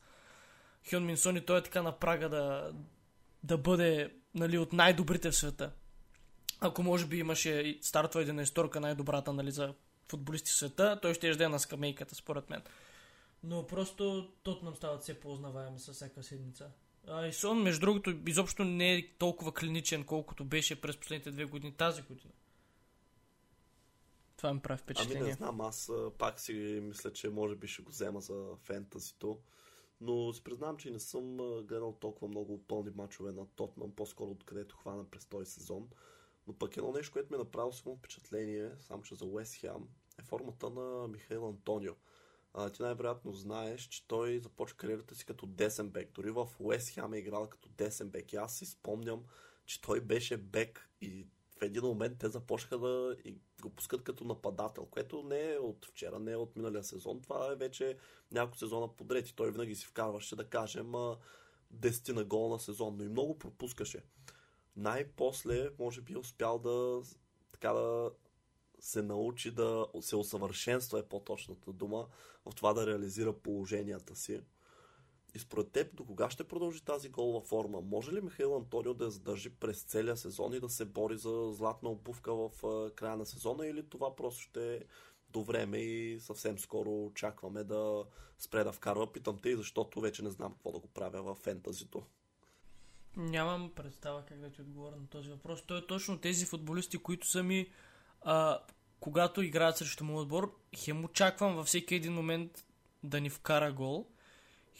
[0.90, 2.72] Хюн Минсон и той е така на прага да,
[3.44, 5.72] да бъде нали, от най-добрите в света.
[6.60, 9.74] Ако може би имаше стартва един историка най-добрата нали, за
[10.08, 12.62] футболисти в света, той ще да е на скамейката, според мен.
[13.42, 16.70] Но просто тот нам стават все по-узнаваеми със всяка седмица.
[17.08, 21.44] А и Сон, между другото, изобщо не е толкова клиничен, колкото беше през последните две
[21.44, 22.32] години тази година.
[24.36, 25.20] Това ми прави впечатление.
[25.20, 29.38] Ами не знам, аз пак си мисля, че може би ще го взема за фентазито.
[30.00, 31.36] Но си признавам, че не съм
[31.66, 35.88] гледал толкова много пълни мачове на Тотнам, по-скоро откъдето хвана през този сезон.
[36.46, 39.88] Но пък едно нещо, което ми е направило силно впечатление, само че за Уест Хем,
[40.20, 41.94] е формата на Михаил Антонио.
[42.54, 46.10] А, ти най-вероятно знаеш, че той започва кариерата си като десен бек.
[46.12, 48.32] Дори в Уест Хем е играл като десен бек.
[48.32, 49.24] И аз си спомням,
[49.66, 51.26] че той беше бек и
[51.60, 53.16] в един момент те започнаха да
[53.62, 57.20] го пускат като нападател, което не е от вчера, не е от миналия сезон.
[57.22, 57.96] Това е вече
[58.32, 60.92] няколко сезона подред и той винаги си вкарваше, да кажем,
[61.74, 64.02] 10 на гол на сезон, но и много пропускаше.
[64.76, 67.02] Най-после, може би, успял да
[67.52, 68.10] така да
[68.80, 72.06] се научи да се усъвършенства е по-точната дума
[72.46, 74.40] в това да реализира положенията си.
[75.34, 77.80] И според теб, до кога ще продължи тази голова форма?
[77.80, 81.50] Може ли Михаил Антонио да я задържи през целия сезон и да се бори за
[81.52, 82.50] златна обувка в
[82.94, 84.80] края на сезона или това просто ще е
[85.28, 88.04] до време и съвсем скоро очакваме да
[88.38, 89.12] спре да вкарва?
[89.12, 92.02] Питам те и защото вече не знам какво да го правя в фентазито.
[93.16, 95.62] Нямам представа как да ти отговоря на този въпрос.
[95.66, 97.70] Той е точно тези футболисти, които са ми
[98.20, 98.58] а,
[99.00, 102.64] когато играят срещу моят отбор, хем очаквам във всеки един момент
[103.02, 104.06] да ни вкара гол–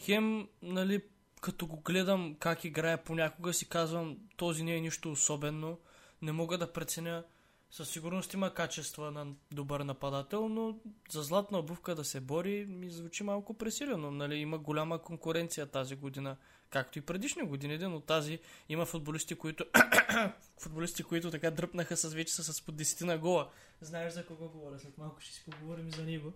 [0.01, 1.01] хем, нали,
[1.41, 5.79] като го гледам как играе, понякога си казвам, този не е нищо особено.
[6.21, 7.23] Не мога да преценя.
[7.71, 10.79] Със сигурност има качества на добър нападател, но
[11.11, 14.11] за златна обувка да се бори ми звучи малко пресилено.
[14.11, 14.35] Нали?
[14.35, 16.37] Има голяма конкуренция тази година,
[16.69, 19.65] както и предишни години, но тази има футболисти, които
[20.59, 23.49] футболисти, които така дръпнаха с вече с по 10 на гола.
[23.81, 26.33] Знаеш за кого говоря, след малко ще си поговорим за него.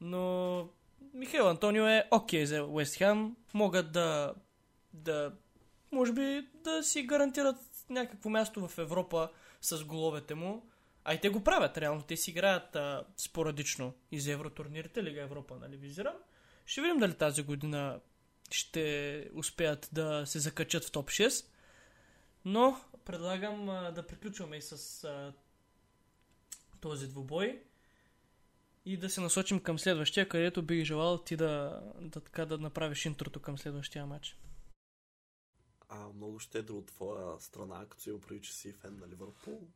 [0.00, 0.68] Но
[1.14, 3.36] Михаил Антонио е окей okay за Уест Хем.
[3.54, 4.34] Могат да,
[4.92, 5.32] да,
[5.92, 7.56] може би, да си гарантират
[7.90, 9.30] някакво място в Европа
[9.60, 10.68] с головете му.
[11.04, 12.02] А и те го правят, реално.
[12.02, 16.14] Те си играят а, спорадично и за евротурнирите, Лига Европа, нали визирам.
[16.66, 18.00] Ще видим дали тази година
[18.50, 21.46] ще успеят да се закачат в топ 6.
[22.44, 25.32] Но предлагам а, да приключваме и с а,
[26.80, 27.62] този двубой
[28.86, 33.06] и да се насочим към следващия, където бих желал ти да, да, така, да направиш
[33.06, 34.38] интрото към следващия матч.
[35.88, 39.68] А, много щедро от твоя страна, като си го че си фен на Ливърпул.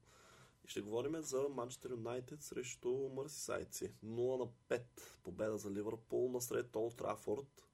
[0.65, 3.93] И ще говорим за Манчестър Юнайтед срещу Мърсисайци.
[4.05, 4.83] 0 на 5
[5.23, 7.67] победа за Ливърпул насред Олд Трафорд.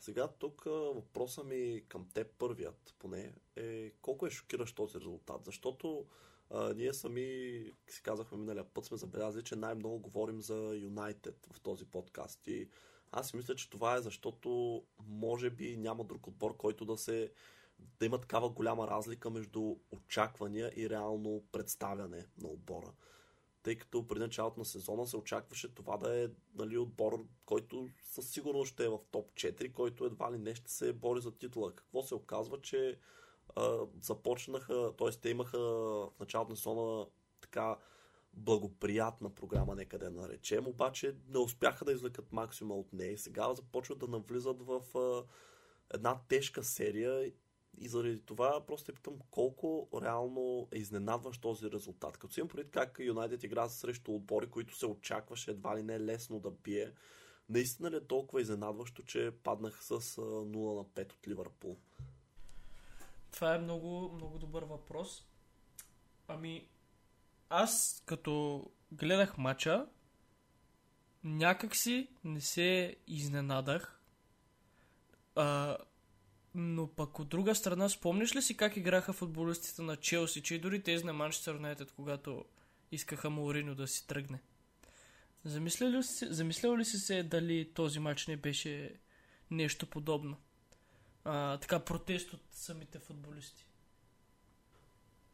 [0.00, 6.06] Сега тук въпросът ми към теб първият поне е колко е шокиращ този резултат, защото
[6.50, 7.22] а, ние сами
[7.88, 12.68] си казахме миналия път сме забелязали, че най-много говорим за Юнайтед в този подкаст и
[13.12, 17.32] аз мисля, че това е защото може би няма друг отбор, който да се
[18.00, 22.92] да има такава голяма разлика между очаквания и реално представяне на отбора.
[23.62, 28.30] Тъй като при началото на сезона се очакваше това да е нали, отбор, който със
[28.30, 31.74] сигурност ще е в топ 4, който едва ли не ще се бори за титла.
[31.74, 32.98] Какво се оказва, че
[34.02, 35.10] започнаха, т.е.
[35.10, 37.06] те имаха в началото на сезона
[37.40, 37.76] така
[38.32, 43.54] благоприятна програма, нека да наречем, обаче не успяха да извлекат максима от нея и сега
[43.54, 45.24] започват да навлизат в а,
[45.94, 47.32] една тежка серия
[47.78, 52.18] и заради това просто питам колко реално е изненадващ този резултат.
[52.18, 56.00] Като си имам предвид как Юнайтед игра срещу отбори, които се очакваше едва ли не
[56.00, 56.92] лесно да бие,
[57.48, 61.76] наистина ли е толкова изненадващо, че паднах с 0 на 5 от Ливърпул?
[63.36, 65.24] Това е много, много добър въпрос.
[66.28, 66.68] Ами,
[67.50, 69.86] аз като гледах матча,
[71.24, 74.00] някак си не се изненадах.
[75.34, 75.76] А,
[76.54, 80.58] но пък от друга страна, спомняш ли си как играха футболистите на Челси, че и
[80.58, 82.44] дори тези на Манчестър Юнайтед, когато
[82.92, 84.42] искаха Маорино да си тръгне?
[85.44, 88.94] Замислял ли, си, замислял ли си се дали този матч не беше
[89.50, 90.36] нещо подобно?
[91.28, 93.66] А, така протест от самите футболисти.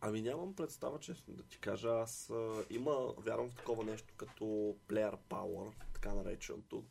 [0.01, 1.89] Ами нямам представа, честно да ти кажа.
[1.89, 4.45] Аз а, има, вярвам в такова нещо като
[4.89, 6.85] player power, така нареченото,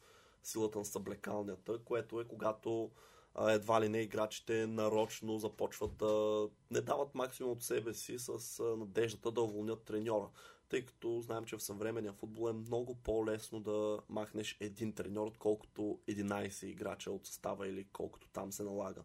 [0.43, 2.91] силата на съблекалнята, което е когато
[3.39, 9.31] едва ли не играчите нарочно започват да не дават максимум от себе си с надеждата
[9.31, 10.29] да уволнят треньора.
[10.71, 15.99] Тъй като знаем, че в съвременния футбол е много по-лесно да махнеш един треньор, отколкото
[16.09, 19.01] 11 играча от състава или колкото там се налага.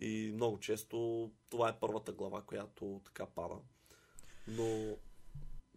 [0.00, 3.54] И много често това е първата глава, която така пада.
[4.48, 4.96] Но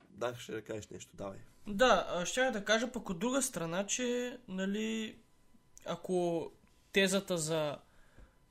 [0.10, 1.40] да, ще да кажеш нещо, давай.
[1.68, 5.20] Да, ще да кажа пък от друга страна, че нали,
[5.86, 6.52] ако
[6.92, 7.78] тезата за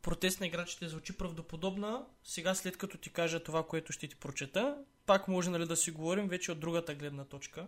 [0.03, 2.07] протест на играчите звучи правдоподобна.
[2.23, 5.91] Сега, след като ти кажа това, което ще ти прочета, пак може нали, да си
[5.91, 7.67] говорим вече от другата гледна точка,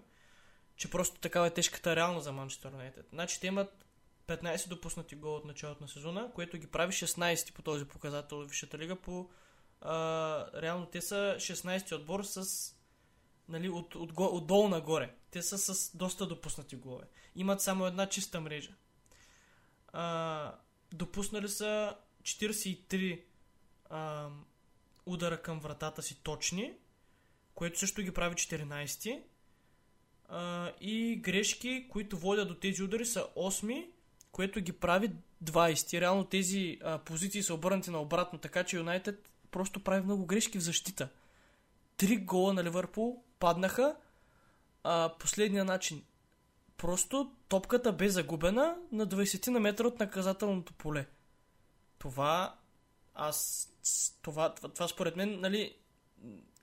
[0.77, 3.07] че просто такава е тежката реално за Манчестър Юнайтед.
[3.13, 3.87] Значи те имат
[4.27, 8.49] 15 допуснати гола от началото на сезона, което ги прави 16 по този показател в
[8.49, 8.97] Висшата лига.
[8.97, 9.29] По,
[9.81, 12.73] а, реално те са 16 отбор с
[13.49, 15.15] нали, от, от, от, отдолу нагоре.
[15.31, 17.05] Те са с доста допуснати голове.
[17.37, 18.75] Имат само една чиста мрежа.
[19.93, 20.55] А,
[20.93, 23.23] допуснали са 43
[23.91, 24.29] а,
[25.07, 26.75] удара към вратата си точни,
[27.57, 29.23] което също ги прави 14.
[30.29, 33.89] А, и грешки, които водят до тези удари са 8,
[34.33, 35.11] което ги прави
[35.45, 36.01] 20.
[36.01, 40.59] Реално тези а, позиции са обърнати на обратно, така че Юнайтед просто прави много грешки
[40.59, 41.09] в защита.
[41.97, 43.97] Три гола на Ливърпул паднаха
[44.83, 46.05] а, последния начин.
[46.77, 51.07] Просто топката бе загубена на 20 на метра от наказателното поле.
[51.99, 52.59] Това
[53.15, 53.69] аз
[54.23, 55.77] това, това, това според мен, нали,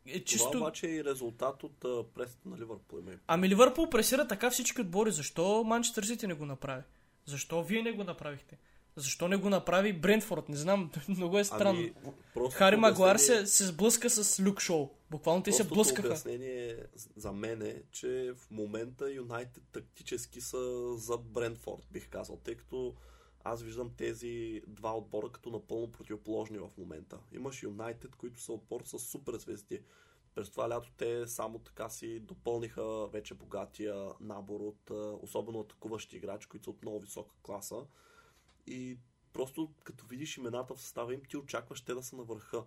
[0.06, 0.52] е чисто...
[0.52, 3.00] Това обаче е и резултат от uh, пресата на Ливърпул.
[3.28, 5.12] Ами Ливърпул пресира така всички отбори.
[5.12, 6.84] Защо Манчестър Сити не го направи?
[7.26, 8.58] Защо вие не го направихте?
[8.96, 10.50] Защо не го направи Брентфорд?
[10.50, 11.80] Не знам, много е странно.
[11.80, 14.90] Ами, Хари Магуар се, се сблъска с Люк Шоу.
[15.12, 16.08] Буквално те се блъскаха.
[16.08, 16.78] обяснение
[17.16, 22.96] за мен е, че в момента Юнайтед тактически са за Брентфорд, бих казал, тъй като
[23.44, 27.20] аз виждам тези два отбора като напълно противоположни в момента.
[27.32, 29.84] Имаш Юнайтед, които са отбор с супер звезди.
[30.36, 34.90] През това лято те само така си допълниха вече богатия набор от
[35.22, 37.86] особено атакуващи играчи, които са от много висока класа.
[38.68, 38.98] И
[39.34, 42.66] просто като видиш имената в състава им, ти очакваш те да са на върха.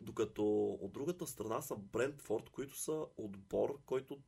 [0.00, 4.18] Докато от другата страна са Брентфорд, които са отбор, който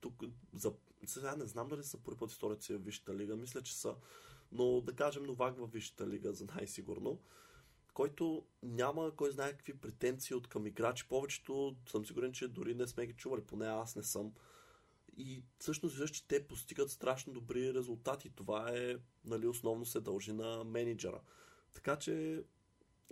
[0.00, 0.74] тук за...
[1.06, 3.94] Сега не знам дали са първи път историята си в Висшата лига, мисля, че са
[4.52, 7.20] но да кажем Новак в Висшата лига за най-сигурно,
[7.94, 11.08] който няма кой знае какви претенции от към играчи.
[11.08, 14.32] Повечето съм сигурен, че дори не сме ги чували, поне аз не съм.
[15.16, 18.30] И всъщност виждаш, че те постигат страшно добри резултати.
[18.30, 21.20] Това е, нали, основно се дължи на менеджера.
[21.74, 22.44] Така че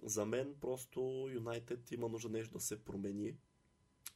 [0.02, 3.36] за мен просто Юнайтед има нужда нещо да се промени.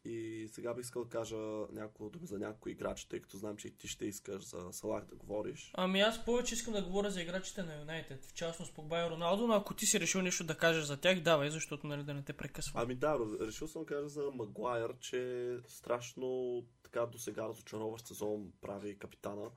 [0.05, 1.37] И сега бих искал да кажа
[1.73, 5.05] няколко думи за някои играчи, тъй като знам, че и ти ще искаш за Салах
[5.05, 5.71] да говориш.
[5.75, 9.47] Ами аз повече искам да говоря за играчите на Юнайтед, в частност Погба и Роналдо,
[9.47, 12.23] но ако ти си решил нещо да кажеш за тях, давай, защото нали да не
[12.23, 12.83] те прекъсвам.
[12.83, 18.53] Ами да, решил съм да кажа за Магуайер, че страшно така до сега разочароващ сезон
[18.61, 19.51] прави капитана,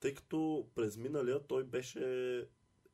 [0.00, 2.46] тъй като през миналия той беше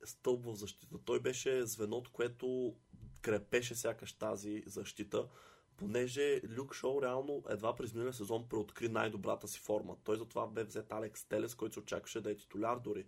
[0.04, 0.98] стълб в защита.
[1.04, 2.76] Той беше звеното, което
[3.22, 5.28] крепеше сякаш тази защита,
[5.76, 9.96] понеже Люк Шоу реално едва през миналия сезон преоткри най-добрата си форма.
[10.04, 13.04] Той затова бе взет Алекс Телес, който се очакваше да е титуляр дори.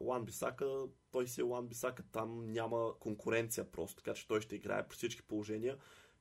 [0.00, 4.56] Лан Бисака, той си е Лан Бисака, там няма конкуренция просто, така че той ще
[4.56, 5.78] играе при всички положения.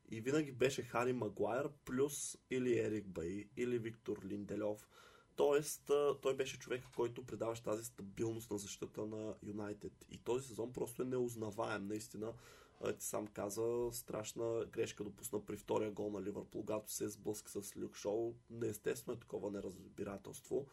[0.09, 4.87] И винаги беше Хари Магуайер, плюс или Ерик Бай, или Виктор Линделев.
[5.35, 9.93] Тоест, той беше човек, който придаваше тази стабилност на защита на Юнайтед.
[10.11, 12.33] И този сезон просто е неузнаваем, наистина.
[12.99, 17.77] Ти сам каза, страшна грешка допусна при втория гол на Ливърпул, когато се сблъска с
[17.77, 18.33] Люк Шоу.
[18.49, 20.67] Неестествено е такова неразбирателство.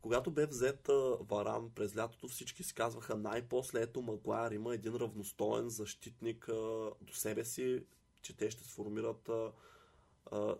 [0.00, 5.68] Когато бе взет Варан през лятото, всички си казваха най-после ето Магуайер има един равностоен
[5.68, 6.46] защитник
[7.00, 7.84] до себе си,
[8.22, 9.30] че те ще сформират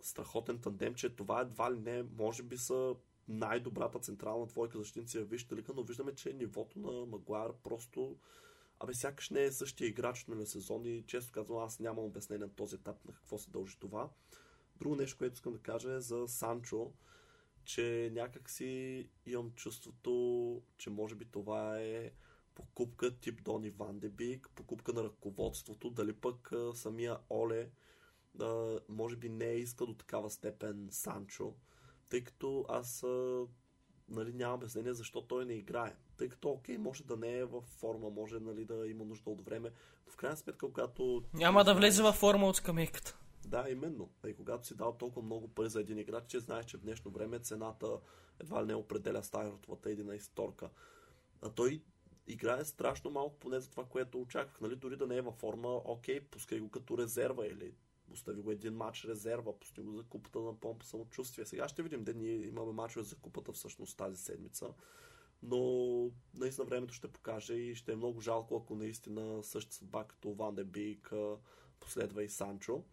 [0.01, 2.95] страхотен тандем, че това едва ли не, може би са
[3.29, 8.17] най-добрата централна двойка защитници в Висшата лига, но виждаме, че нивото на Магуайр просто
[8.83, 12.55] Абе, сякаш не е същия играч на сезон и често казвам, аз нямам обяснение на
[12.55, 14.11] този етап на какво се дължи това.
[14.77, 16.93] Друго нещо, което искам да кажа е за Санчо,
[17.65, 22.11] че някак си имам чувството, че може би това е
[22.55, 27.71] покупка тип Дони Вандебик, покупка на ръководството, дали пък самия Оле
[28.89, 31.55] може би не е искал до такава степен Санчо,
[32.09, 33.05] тъй като аз
[34.09, 35.97] нали, нямам обяснение защо той не играе.
[36.23, 39.45] Тъй като, окей, може да не е в форма, може нали, да има нужда от
[39.45, 39.71] време,
[40.07, 41.25] но в крайна сметка, когато...
[41.35, 43.19] Няма да влезе във форма от скамейката.
[43.45, 44.11] Да, именно.
[44.27, 47.11] И когато си дал толкова много пари за един играч, че знаеш, че в днешно
[47.11, 47.99] време цената
[48.41, 50.71] едва ли не определя стартовата една исторка.
[51.43, 51.83] А той
[52.27, 54.61] играе страшно малко, поне за това, което очаквах.
[54.61, 54.77] Нали?
[54.77, 57.75] Дори да не е във форма, окей, пускай го като резерва или
[58.13, 61.47] Остави го един матч резерва, пусти го за купата на помпа самочувствие.
[61.47, 64.69] Сега ще видим, де ние имаме мачове за купата всъщност тази седмица.
[65.43, 70.35] Но наистина времето ще покаже и ще е много жалко, ако наистина същата съдба като
[70.35, 71.13] Ван де Бик
[71.81, 72.85] последва и Санчо.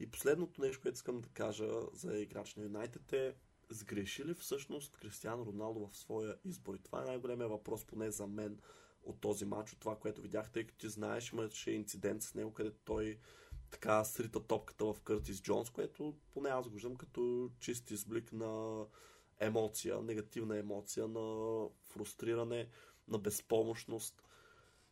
[0.00, 3.34] И последното нещо, което искам да кажа за играч на Юнайтед е
[3.70, 6.74] сгреши ли всъщност Кристиан Роналдо в своя избор?
[6.74, 8.58] И това е най-големия въпрос, поне за мен,
[9.02, 12.52] от този матч, от това, което видях, тъй като ти знаеш, имаше инцидент с него,
[12.52, 13.18] където той
[13.70, 18.84] така срита топката в Къртис Джонс, което поне аз го виждам като чист изблик на
[19.40, 22.68] емоция, негативна емоция, на фрустриране,
[23.08, 24.22] на безпомощност.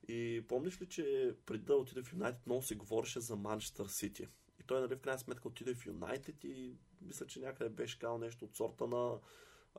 [0.08, 4.28] И помниш ли, че преди да отиде в Юнайтед много се говореше за Манчестър Сити.
[4.60, 8.18] И той, нали, в крайна сметка отиде в Юнайтед и мисля, че някъде беше казал
[8.18, 9.18] нещо от сорта на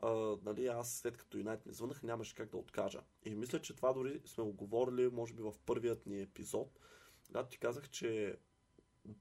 [0.02, 3.02] а, нали, аз след като Юнайтед ми звънах, нямаше как да откажа.
[3.24, 6.80] И мисля, че това дори сме го може би в първият ни епизод,
[7.28, 8.38] когато ти казах, че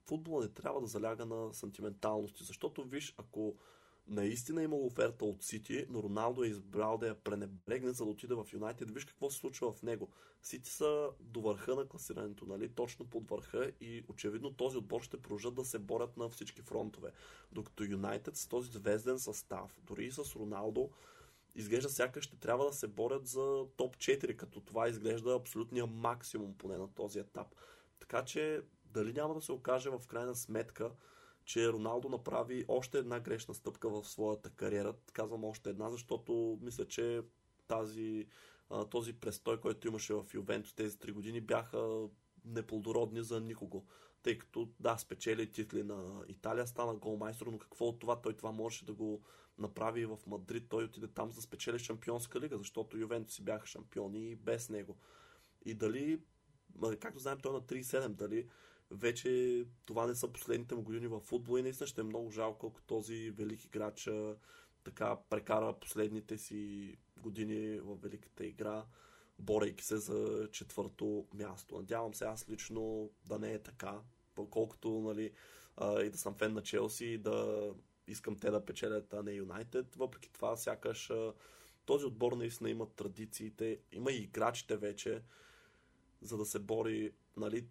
[0.06, 3.56] футбола не трябва да заляга на сантименталности, защото виж, ако
[4.06, 8.34] наистина е оферта от Сити, но Роналдо е избрал да я пренебрегне, за да отиде
[8.34, 10.08] в Юнайтед, виж какво се случва в него.
[10.42, 12.68] Сити са до върха на класирането, нали?
[12.68, 17.12] точно под върха и очевидно този отбор ще продължат да се борят на всички фронтове.
[17.52, 20.90] Докато Юнайтед с този звезден състав, дори и с Роналдо,
[21.54, 26.54] изглежда сякаш ще трябва да се борят за топ 4, като това изглежда абсолютния максимум
[26.58, 27.46] поне на този етап.
[28.00, 30.90] Така че дали няма да се окаже в крайна сметка,
[31.44, 34.94] че Роналдо направи още една грешна стъпка в своята кариера.
[35.12, 37.22] Казвам още една, защото мисля, че
[37.68, 38.26] тази,
[38.90, 42.08] този престой, който имаше в Ювентус тези три години, бяха
[42.44, 43.86] неплодородни за никого.
[44.22, 48.20] Тъй като, да, спечели титли на Италия, стана голмайстор, но какво от това?
[48.22, 49.22] Той това можеше да го
[49.58, 50.68] направи в Мадрид.
[50.68, 54.96] Той отиде там за да спечели Шампионска лига, защото Ювентуси бяха шампиони и без него.
[55.64, 56.20] И дали,
[57.00, 58.48] както знаем, той е на 37, дали
[58.94, 62.66] вече това не са последните му години в футбол и наистина ще е много жалко,
[62.66, 64.10] ако този велик играч
[64.84, 68.84] така прекара последните си години в великата игра,
[69.38, 71.76] борейки се за четвърто място.
[71.76, 74.00] Надявам се аз лично да не е така,
[74.50, 75.32] колкото нали,
[76.04, 77.70] и да съм фен на Челси и да
[78.06, 79.94] искам те да печелят, а не Юнайтед.
[79.94, 81.10] Въпреки това, сякаш
[81.84, 85.22] този отбор наистина има традициите, има и играчите вече,
[86.20, 87.66] за да се бори нали,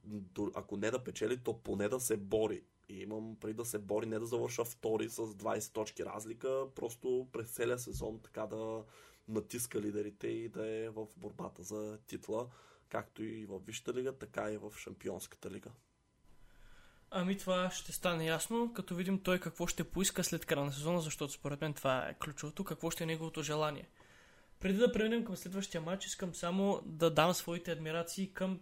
[0.56, 2.64] ако не да печели, то поне да се бори.
[2.90, 7.28] И имам преди да се бори, не да завърша втори с 20 точки разлика, просто
[7.32, 8.84] през целия сезон така да
[9.28, 12.48] натиска лидерите и да е в борбата за титла,
[12.90, 15.70] както и в Висшата лига, така и в Шампионската лига.
[17.12, 21.02] Ами това ще стане ясно, като видим той какво ще поиска след края на сезона,
[21.02, 23.90] защото според мен това е ключовото, какво ще е неговото желание.
[24.60, 28.60] Преди да преминем към следващия матч, искам само да дам своите адмирации към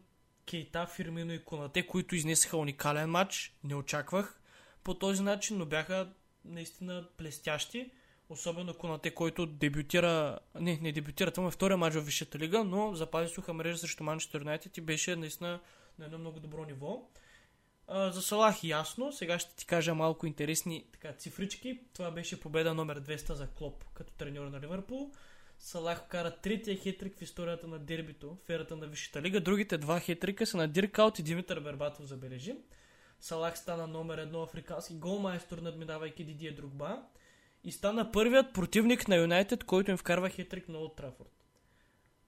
[0.51, 3.53] Кейта, Фирмино и Конате, които изнесаха уникален матч.
[3.63, 4.41] Не очаквах
[4.83, 6.09] по този начин, но бяха
[6.45, 7.91] наистина блестящи.
[8.29, 12.95] Особено Конате, който дебютира, не, не дебютира, това е втория матч в Висшата лига, но
[12.95, 15.59] запази суха мрежа срещу Манчестър Юнайтед и беше наистина
[15.99, 17.09] на едно много добро ниво.
[17.87, 21.79] А, за Салах ясно, сега ще ти кажа малко интересни така, цифрички.
[21.93, 25.11] Това беше победа номер 200 за Клоп като треньор на Ливърпул.
[25.63, 29.39] Салах кара третия хитрик в историята на дербито в ерата на Висшата лига.
[29.39, 32.55] Другите два хитрика са на Диркаут и Димитър Бербатов, забележи.
[33.19, 37.03] Салах стана номер едно африкански голмайстор, надминавайки Дидия Другба.
[37.63, 41.45] И стана първият противник на Юнайтед, който им вкарва хитрик на Олд Трафорд.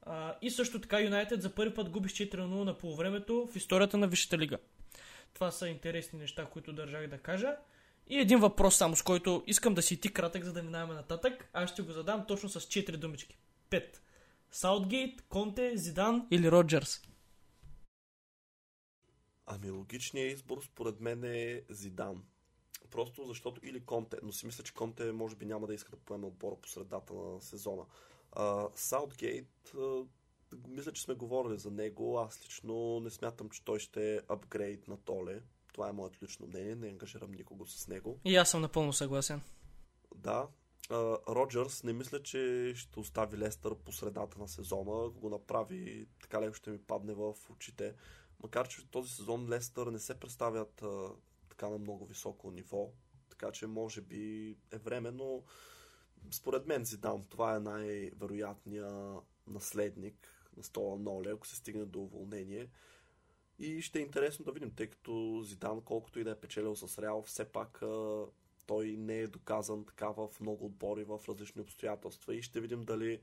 [0.02, 3.98] А, и също така Юнайтед за първи път губи с 4-0 на полувремето в историята
[3.98, 4.58] на Висшата лига.
[5.34, 7.56] Това са интересни неща, които държах да кажа.
[8.08, 11.50] И един въпрос само, с който искам да си ти кратък, за да минаваме нататък.
[11.54, 13.38] Аз ще го задам точно с 4 думички.
[13.70, 13.98] 5.
[14.52, 17.02] Саутгейт, Конте, Зидан или Роджерс?
[19.46, 22.24] Ами логичният избор според мен е Зидан.
[22.92, 25.98] Просто защото или Конте, но си мисля, че Конте може би няма да иска да
[25.98, 27.84] поеме отбора по средата на сезона.
[28.76, 29.74] Саутгейт,
[30.68, 32.20] мисля, че сме говорили за него.
[32.20, 35.42] Аз лично не смятам, че той ще е апгрейд на Толе.
[35.74, 38.20] Това е моето лично мнение, не ангажирам никого с него.
[38.26, 39.42] И аз съм напълно съгласен.
[40.16, 40.48] Да.
[41.30, 45.08] Роджерс не мисля, че ще остави Лестър по средата на сезона.
[45.08, 47.96] Ако го направи, така леко ще ми падне в очите.
[48.44, 51.10] Макар, че този сезон Лестър не се представят а,
[51.50, 52.92] така на много високо ниво.
[53.30, 55.44] Така че може би е време, но
[56.32, 57.24] според мен си дам.
[57.30, 62.70] Това е най-вероятният наследник на стола Ноле, ако се стигне до уволнение.
[63.64, 67.02] И ще е интересно да видим, тъй като Зидан, колкото и да е печелил с
[67.02, 68.26] Реал, все пак а,
[68.66, 73.20] той не е доказан така в много отбори, в различни обстоятелства и ще видим дали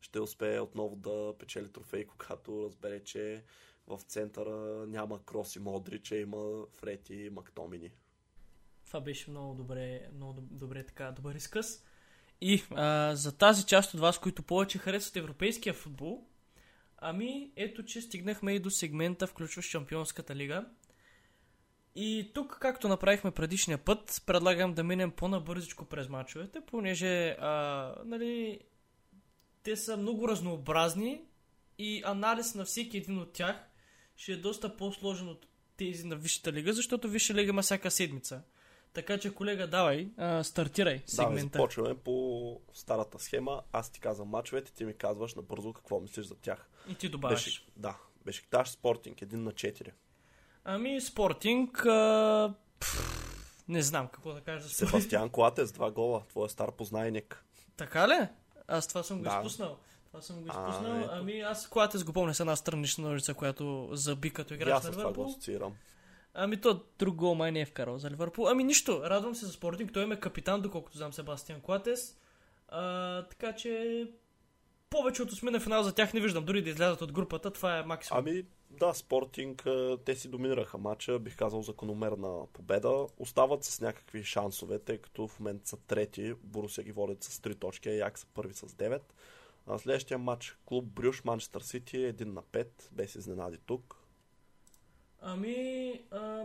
[0.00, 3.44] ще успее отново да печели трофей, когато разбере, че
[3.86, 7.90] в центъра няма Кроси Модри, че има Фрети и Мактомини.
[8.86, 11.84] Това беше много добре, много добре така, добър изказ.
[12.40, 16.27] И а, за тази част от вас, които повече харесват европейския футбол,
[16.98, 20.66] Ами, ето, че стигнахме и до сегмента, включващ Шампионската лига.
[21.94, 28.60] И тук, както направихме предишния път, предлагам да минем по-набързичко през мачовете, понеже, а, нали,
[29.62, 31.22] те са много разнообразни
[31.78, 33.56] и анализ на всеки един от тях
[34.16, 35.46] ще е доста по-сложен от
[35.76, 38.42] тези на Висшата лига, защото Висша лига има всяка седмица.
[38.92, 41.44] Така че, колега, давай, а, стартирай сегмента.
[41.44, 43.62] Да, започваме по старата схема.
[43.72, 46.67] Аз ти казвам мачовете, ти ми казваш набързо какво мислиш за тях.
[46.88, 47.44] И ти добавяш.
[47.44, 49.90] Беше, да, Бешикташ Спортинг, един на 4.
[50.64, 52.54] Ами, Спортинг, а...
[52.80, 53.28] Пфф,
[53.68, 54.68] не знам какво да кажа.
[54.68, 57.44] Себастиан Клатес, два гола, твоя стар познайник.
[57.76, 58.28] Така ли?
[58.68, 59.30] Аз това съм го да.
[59.36, 59.78] изпуснал.
[60.06, 60.92] Това съм го изпуснал.
[60.92, 64.90] А, ами аз Клатес го помня с една странична ножица, която заби като играч на
[64.90, 65.24] Ливърпул.
[65.24, 65.72] Аз това го
[66.34, 68.48] Ами то друг гол май не е вкарал за Ливърпул.
[68.48, 69.92] Ами нищо, радвам се за Спортинг.
[69.92, 72.16] Той е капитан, доколкото знам Себастиан Клатес.
[72.68, 74.04] А, така че
[74.90, 76.44] повече от осмина финал за тях не виждам.
[76.44, 78.18] Дори да излязат от групата, това е максимум.
[78.18, 79.66] Ами да, Спортинг,
[80.04, 83.06] те си доминираха матча, бих казал закономерна победа.
[83.18, 87.58] Остават с някакви шансове, тъй като в момента са трети, Борусия ги водят с 3
[87.58, 89.00] точки, а Як са първи с 9.
[89.66, 93.96] На следващия матч клуб Брюш Манчестър Сити 1 на 5, без изненади тук.
[95.20, 95.92] Ами,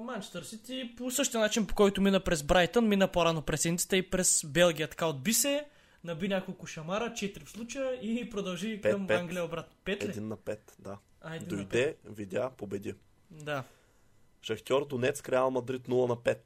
[0.02, 4.10] Манчестър Сити по същия начин, по който мина през Брайтън, мина по-рано през Индията и
[4.10, 4.88] през Белгия.
[4.88, 5.66] Така отби се,
[6.04, 9.20] наби няколко шамара, 4 в случая и продължи 5, към 5.
[9.20, 9.76] Англия обратно.
[9.86, 10.10] 5 ли?
[10.10, 10.98] Един на 5, да.
[11.22, 12.16] А, Дойде, на 5.
[12.16, 12.94] видя, победи.
[13.32, 13.64] Да.
[14.42, 16.38] Шахтьор Донецк, Реал Мадрид 0 на 5.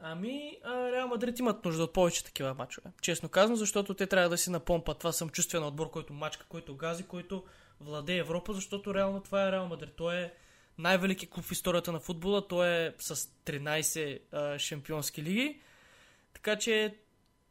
[0.00, 2.90] Ами, а, Реал Мадрид имат нужда от повече такива мачове.
[3.02, 6.76] Честно казано, защото те трябва да си напомпат това самочувствие на отбор, който мачка, който
[6.76, 7.44] гази, който
[7.80, 9.94] владее Европа, защото реално това е Реал Мадрид.
[9.96, 10.32] Той е
[10.78, 12.48] най-велики клуб в историята на футбола.
[12.48, 15.60] Той е с 13 а, шампионски лиги.
[16.32, 16.96] Така че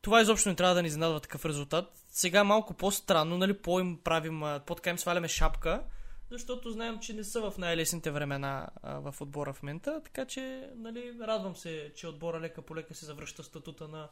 [0.08, 2.06] това изобщо не трябва да ни изненадва такъв резултат.
[2.10, 5.84] Сега малко по-странно, нали, по-им правим, по-така им сваляме шапка,
[6.32, 10.70] защото знаем, че не са в най-лесните времена а, в отбора в момента, така че,
[10.76, 14.10] нали, радвам се, че отбора лека по лека се завръща статута на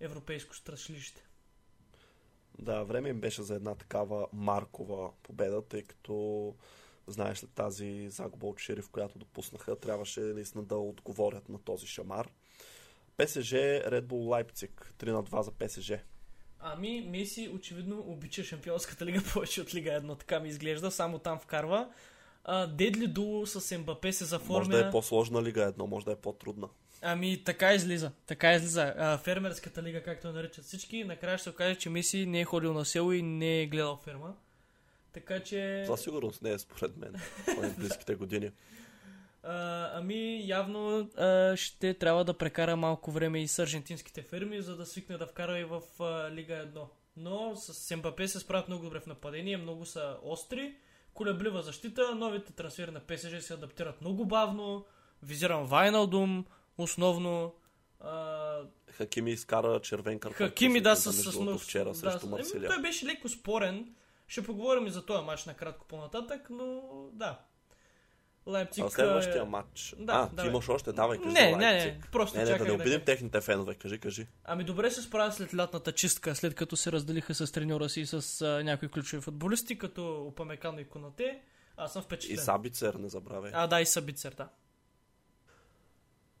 [0.00, 1.24] европейско страшлище.
[2.58, 6.54] Да, време им беше за една такава маркова победа, тъй като
[7.06, 12.30] знаеш след тази загуба от Шериф, която допуснаха, трябваше наистина да отговорят на този шамар.
[13.24, 15.92] ПСЖ, Red Bull Leipzig, 3 на 2 за ПСЖ.
[16.60, 21.38] Ами, Меси очевидно обича Шампионската лига повече от Лига 1, така ми изглежда, само там
[21.38, 21.88] вкарва.
[22.44, 24.58] А, Дедли Дуо с Мбапе се заформя.
[24.58, 26.68] Може да е по-сложна Лига 1, може да е по-трудна.
[27.02, 28.12] Ами, така излиза.
[28.26, 28.94] Така излиза.
[28.98, 32.44] А, фермерската лига, както я наричат всички, накрая ще се окаже, че Меси не е
[32.44, 34.34] ходил на село и не е гледал ферма.
[35.12, 35.84] Така че...
[35.86, 37.14] За сигурност не е според мен.
[37.46, 38.50] в близките години.
[39.42, 44.76] А, ами, явно а, ще трябва да прекара малко време и с аржентинските ферми, за
[44.76, 46.84] да свикне да вкара и в а, Лига 1.
[47.16, 50.74] Но с МБП се справят много добре в нападение, много са остри,
[51.14, 54.84] колеблива защита, новите трансфери на ПСЖ се адаптират много бавно,
[55.22, 56.44] визирам Вайналдум,
[56.78, 57.54] основно.
[58.00, 58.60] А,
[58.90, 60.48] Хакими изкара червен картон.
[60.48, 62.70] Хакими, да, с, с, с вчера да, срещу ами, Марсилия.
[62.70, 63.94] Той беше леко спорен.
[64.26, 66.82] Ще поговорим и за този матч накратко по-нататък, но
[67.12, 67.38] да.
[68.50, 68.84] Лайпциг...
[68.84, 69.94] А следващия е- матч.
[69.98, 70.50] Да, а, ти давай.
[70.50, 73.04] имаш още, давай, кажи Не, не, не, просто не, не, да не да обидим кажа.
[73.04, 73.74] техните фенове.
[73.74, 74.26] Кажи, кажи.
[74.44, 78.06] Ами добре се справя след лятната чистка, след като се разделиха с треньора си и
[78.06, 81.40] с а, някои ключови футболисти, като Опамекано и Конате.
[81.76, 82.38] Аз съм И впечатлен.
[82.38, 83.50] Сабицер, не забравяй.
[83.54, 84.48] А, да, и Сабицер, да.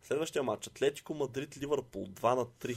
[0.02, 0.66] Следващия матч.
[0.66, 2.06] Атлетико Мадрид, Ливърпул.
[2.06, 2.76] 2 на 3.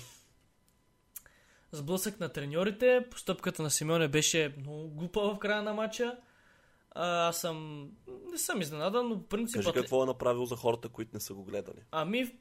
[1.72, 6.18] Сблъсък на треньорите, постъпката на Симеоне беше много глупа в края на матча.
[6.96, 7.90] А, аз съм...
[8.32, 9.66] Не съм изненадан, но принципът...
[9.66, 11.80] Кажи е- какво е направил за хората, които не са го гледали.
[11.92, 12.32] Ами,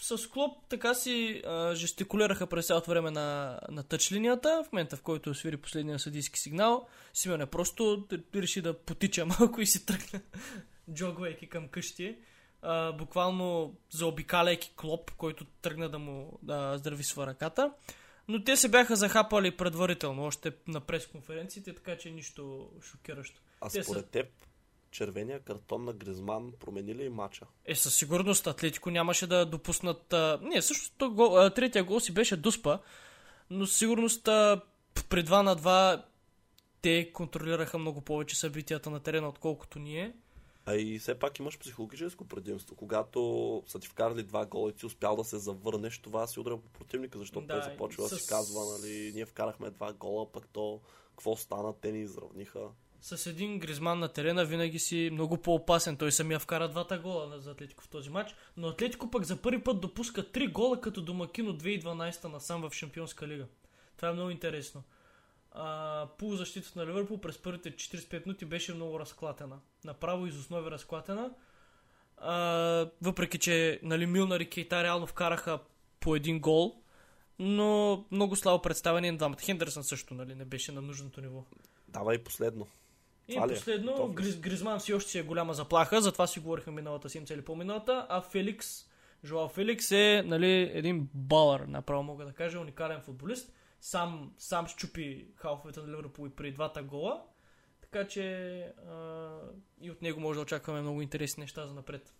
[0.00, 4.64] с Клоп така си а, жестикулираха през цялото време на, на тъч линията.
[4.68, 9.66] В момента, в който свири последния съдийски сигнал, Симеоне просто реши да потича малко и
[9.66, 10.20] си тръгна,
[10.92, 12.16] джогвайки към къщи.
[12.62, 17.72] А, буквално заобикаляйки Клоп, който тръгна да му да здрави с ръката.
[18.28, 23.40] Но те се бяха захапали предварително, още на пресконференциите, така че нищо шокиращо.
[23.60, 24.26] А Те са- според теб,
[24.90, 27.46] червения картон на Гризман промени ли и матча?
[27.64, 30.12] Е, със сигурност Атлетико нямаше да допуснат...
[30.12, 30.38] А...
[30.42, 32.78] Не, същото гол, а, третия гол си беше Дуспа,
[33.50, 34.60] но със сигурност а,
[35.08, 36.02] при 2 на 2
[36.82, 40.12] те контролираха много повече събитията на терена, отколкото ние.
[40.66, 42.76] А и все пак имаш психологическо предимство.
[42.76, 43.20] Когато
[43.66, 46.68] са ти вкарали два гола и ти успял да се завърнеш, това си удря по
[46.68, 50.48] противника, защото Да, той започва да с- си казва, нали, ние вкарахме два гола, пък
[50.48, 52.60] то какво стана, те ни изравниха.
[53.00, 55.96] С един Гризман на терена винаги си много по-опасен.
[55.96, 58.34] Той самия вкара двата гола за Атлетико в този матч.
[58.56, 62.74] Но Атлетико пък за първи път допуска три гола като домакин от 2012 насам в
[62.74, 63.46] Шампионска лига.
[63.96, 64.82] Това е много интересно.
[65.54, 69.58] А, полузащитата на Ливърпул през първите 45 минути беше много разклатена.
[69.84, 71.30] Направо из основи разклатена.
[72.16, 72.36] А,
[73.02, 75.58] въпреки, че нали, Милнар и Кейта реално вкараха
[76.00, 76.82] по един гол,
[77.38, 79.40] но много слабо представяне на двамата.
[79.40, 81.44] Хендерсън също нали, не беше на нужното ниво.
[81.88, 82.66] Давай последно.
[83.28, 83.48] И Това е?
[83.48, 84.36] последно, Гриз?
[84.36, 88.20] Гризман си още си е голяма заплаха, затова си говорихме миналата седмица или по-миналата, а
[88.20, 88.86] Феликс,
[89.24, 93.52] Жоал Феликс е нали, един балър, направо мога да кажа, уникален футболист.
[93.84, 97.22] Сам, сам щупи халфовете на Ливърпул и при двата гола,
[97.80, 98.58] така че
[98.88, 99.38] а,
[99.80, 102.14] и от него може да очакваме много интересни неща за напред.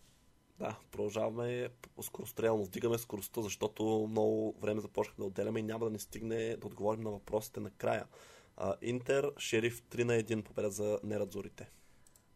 [0.58, 1.68] Да, продължаваме
[2.02, 6.66] скорострелно, вдигаме скоростта, защото много време започнахме да отделяме и няма да ни стигне да
[6.66, 8.06] отговорим на въпросите накрая.
[8.56, 11.70] А, Интер, Шериф 3 на 1 победа за нерадзорите.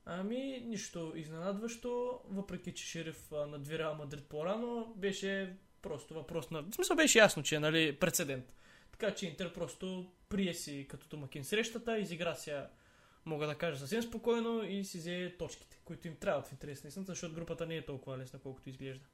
[0.04, 6.62] Ами, нищо изненадващо, въпреки че Шериф а, надви Реал Мадрид по-рано, беше просто въпрос на...
[6.62, 8.52] В смисъл беше ясно, че е нали, прецедент.
[8.98, 12.68] Така че Интер просто прие си като домакин срещата, изигра я,
[13.24, 16.88] мога да кажа съвсем спокойно и си взе точките, които им трябват в интерес на
[16.88, 19.04] истината, защото групата не е толкова лесна, колкото изглежда.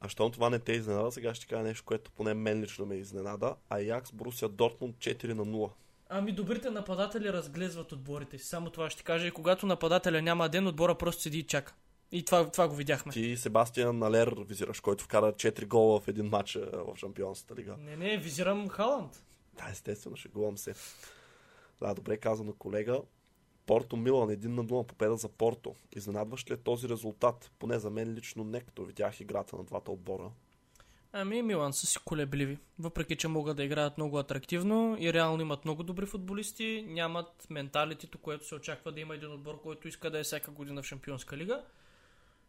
[0.00, 2.94] А щом това не те изненада, сега ще кажа нещо, което поне мен лично ме
[2.94, 3.56] изненада.
[3.68, 5.70] Аякс, Борусия, Дортмунд 4 на 0.
[6.08, 8.44] Ами добрите нападатели разглезват отборите си.
[8.44, 9.26] Само това ще кажа.
[9.26, 11.74] И когато нападателя няма ден, отбора просто седи и чака.
[12.14, 13.12] И това, това го видяхме.
[13.12, 17.76] Ти Себастиан Налер визираш, който вкара 4 гола в един матч в Шампионската лига.
[17.78, 19.22] Не, не, визирам Халанд.
[19.52, 20.74] Да, естествено, шегувам се.
[21.80, 23.00] Да, добре казано, колега.
[23.66, 25.74] Порто Милан 1 на 0 победа за Порто.
[25.96, 27.50] Изненадващ ли е този резултат?
[27.58, 30.30] Поне за мен лично не, като видях играта на двата отбора.
[31.12, 32.58] Ами Милан са си колебливи.
[32.78, 38.18] Въпреки, че могат да играят много атрактивно и реално имат много добри футболисти, нямат менталитето,
[38.18, 41.36] което се очаква да има един отбор, който иска да е всяка година в Шампионска
[41.36, 41.64] лига.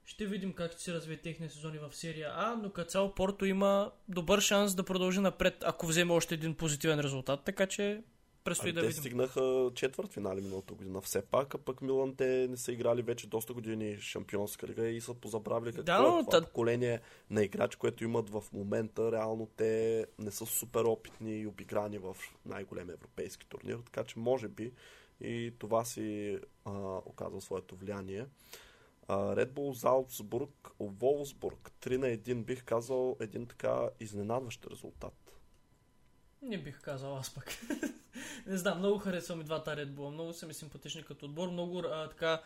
[0.05, 3.45] Ще видим как ще се развие техния сезони в серия А, но като цяло Порто
[3.45, 8.03] има добър шанс да продължи напред, ако вземе още един позитивен резултат, така че
[8.43, 9.01] предстои Ами да те видим.
[9.01, 13.27] стигнаха четвърт финали миналата година все пак, а пък Милан те не са играли вече
[13.27, 16.99] доста години Шампионска лига и са позабравили какво Да, е но това та- поколение
[17.29, 19.11] на играч, което имат в момента.
[19.11, 24.47] Реално те не са супер опитни и обиграни в най-големия европейски турнир, така че може
[24.47, 24.71] би
[25.21, 26.71] и това си а,
[27.05, 28.25] оказва своето влияние.
[29.09, 35.25] Red Bull Залцбург, Волсбург, 3 на 1 бих казал един така изненадващ резултат.
[36.41, 37.57] Не бих казал аз пък.
[38.47, 40.09] не знам, много харесвам и двата Red Bull.
[40.09, 41.49] Много са ми симпатични като отбор.
[41.49, 42.41] Много а, така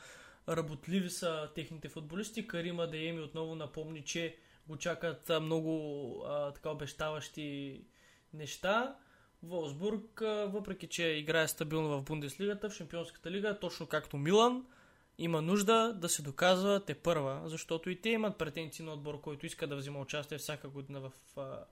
[0.49, 2.47] работливи са техните футболисти.
[2.47, 4.38] Карима Дееми отново напомни, че
[4.68, 7.82] го чакат много а, така обещаващи
[8.34, 8.95] неща.
[9.43, 14.66] Волсбург, въпреки че играе стабилно в Бундеслигата, в Шампионската лига, точно както Милан,
[15.20, 19.45] има нужда да се доказва те първа, защото и те имат претенции на отбор, който
[19.45, 21.65] иска да взима участие всяка година в а,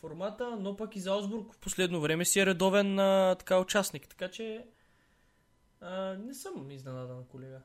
[0.00, 4.28] формата, но пък и Залсбург в последно време си е редовен а, така участник, така
[4.30, 4.66] че
[5.80, 7.60] а, не съм изненадан, колега.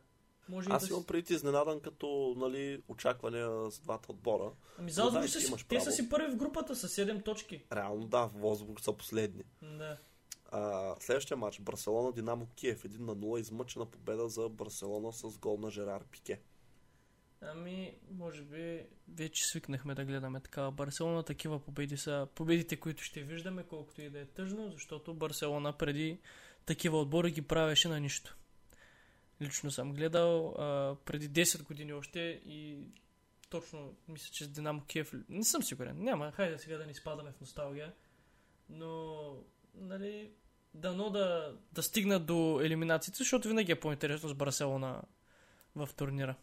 [0.49, 1.07] Може Аз имам да...
[1.07, 4.51] преди изненадан като нали, очаквания с двата отбора.
[4.79, 7.63] Ами Залсбург са си, те са си първи в групата с 7 точки.
[7.73, 9.43] Реално да, в Волсбург са последни.
[9.61, 9.97] Да.
[10.55, 15.57] А, следващия матч Барселона Динамо Киев 1 на 0 измъчена победа за Барселона с гол
[15.57, 16.41] на Жерар Пике.
[17.41, 21.23] Ами, може би вече свикнахме да гледаме такава Барселона.
[21.23, 26.19] Такива победи са победите, които ще виждаме, колкото и да е тъжно, защото Барселона преди
[26.65, 28.37] такива отбори ги правеше на нищо.
[29.41, 32.87] Лично съм гледал а, преди 10 години още и
[33.49, 35.13] точно мисля, че с Динамо Киев...
[35.29, 36.03] Не съм сигурен.
[36.03, 37.93] Няма, хайде сега да ни спадаме в носталгия.
[38.69, 39.35] Но,
[39.75, 40.31] нали,
[40.73, 45.01] дано да, да стигнат до елиминациите, защото винаги е по-интересно с Барселона
[45.75, 46.35] в турнира.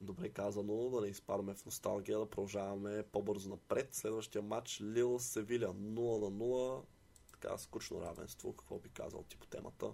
[0.00, 3.94] Добре казано, да не изпадаме в носталгия, да продължаваме по-бързо напред.
[3.94, 6.82] Следващия матч Лил Севиля 0 на 0.
[7.32, 8.56] Така скучно равенство.
[8.56, 9.86] Какво би казал ти по темата?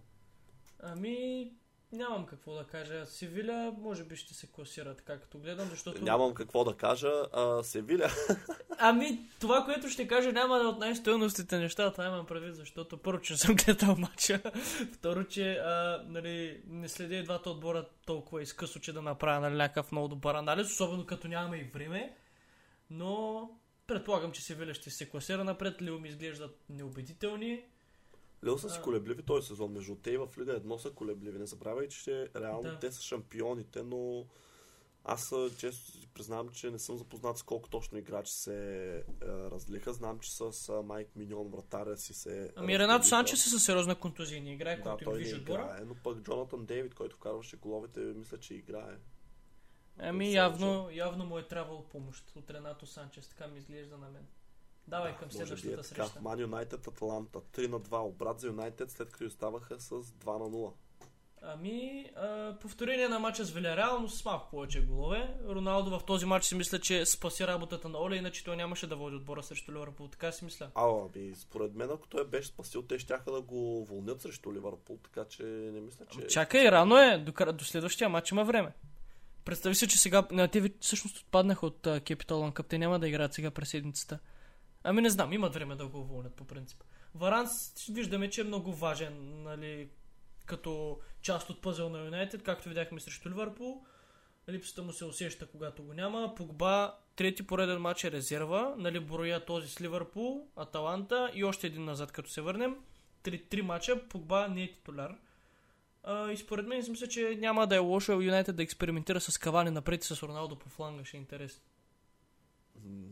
[0.79, 1.53] Ами,
[1.93, 3.07] Нямам какво да кажа.
[3.07, 6.05] Севиля може би ще се класира така като гледам, защото...
[6.05, 7.13] Нямам какво да кажа.
[7.33, 8.11] А, Севиля...
[8.79, 11.93] ами, това, което ще кажа, няма да е от най-стоеностите неща.
[11.93, 14.41] Това имам предвид, защото първо, че не съм гледал матча.
[14.93, 19.55] Второ, че а, нали, не следя и двата отбора толкова изкъсно, че да направя нали,
[19.55, 22.17] някакъв много добър анализ, особено като нямаме и време.
[22.91, 23.51] Но
[23.87, 25.83] предполагам, че Севиля ще се класира напред.
[25.83, 27.63] Лио ми изглеждат неубедителни.
[28.45, 29.73] Лил са си колебливи този сезон.
[29.73, 31.39] Между те и в Лига едно са колебливи.
[31.39, 32.79] Не забравяй, че реално да.
[32.79, 34.27] те са шампионите, но
[35.05, 39.93] аз често признавам, че не съм запознат с колко точно играчи се е, разлиха.
[39.93, 42.53] Знам, че с Майк Миньон вратаря си се.
[42.57, 44.43] Ами Ренато Санчес е със сериозна контузия.
[44.43, 48.55] Не играе, да, той не играе, но пък Джонатан Дейвид, който вкарваше головете, мисля, че
[48.55, 48.97] играе.
[49.99, 54.27] Ами явно, явно му е трябвало помощ от Ренато Санчес, така ми изглежда на мен.
[54.91, 56.21] Давай да, към следващата е среща.
[56.21, 57.99] Ман Юнайтед Аталанта 3 на 2.
[57.99, 60.73] Обрат за Юнайтед след като оставаха с 2 на 0.
[61.43, 65.35] Ами, а, повторение на матча с Вилярал, но с малко повече голове.
[65.49, 68.97] Роналдо в този матч си мисля, че спаси работата на Оле, иначе той нямаше да
[68.97, 70.09] води отбора срещу Ливърпул.
[70.09, 70.71] Така си мисля.
[70.75, 74.99] А, ами, според мен, ако той беше спасил, те ще да го вълнят срещу Ливърпул,
[75.03, 76.27] така че не мисля, че...
[76.27, 78.73] Чакай, рано е, до, до следващия матч има време.
[79.45, 82.67] Представи се, че сега на те всъщност отпаднаха от Capital One Cup.
[82.69, 84.19] Те няма да играят сега през седмицата.
[84.85, 86.85] Ами не знам, имат време да го уволнят по принцип.
[87.15, 87.51] Варанс
[87.91, 89.89] виждаме, че е много важен, нали,
[90.47, 93.85] като част от пъзел на Юнайтед, както видяхме срещу Ливърпул.
[94.49, 96.35] Липсата му се усеща, когато го няма.
[96.35, 98.75] Погба, трети пореден матч е резерва.
[98.79, 102.77] Нали, броя този с Ливърпул, Аталанта и още един назад, като се върнем.
[103.23, 105.17] Три, три мача, Погба не е титуляр.
[106.03, 109.71] А, и според мен мисля, че няма да е лошо Юнайтед да експериментира с Кавани
[109.71, 111.63] напред с Роналдо по фланга, ще е интересно.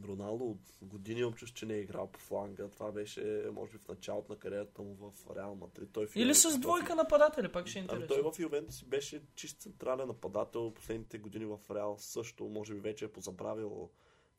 [0.05, 2.69] Роналдо от години имам чувство, че не е играл по фланга.
[2.69, 5.89] Това беше, може би, в началото на кариерата му в Реал Мадрид.
[5.93, 8.07] Той Или с двойка нападатели, пак ще е интересно.
[8.11, 10.75] Ами той в Ювентус беше чист централен нападател.
[10.75, 13.91] Последните години в Реал също, може би вече е позабравил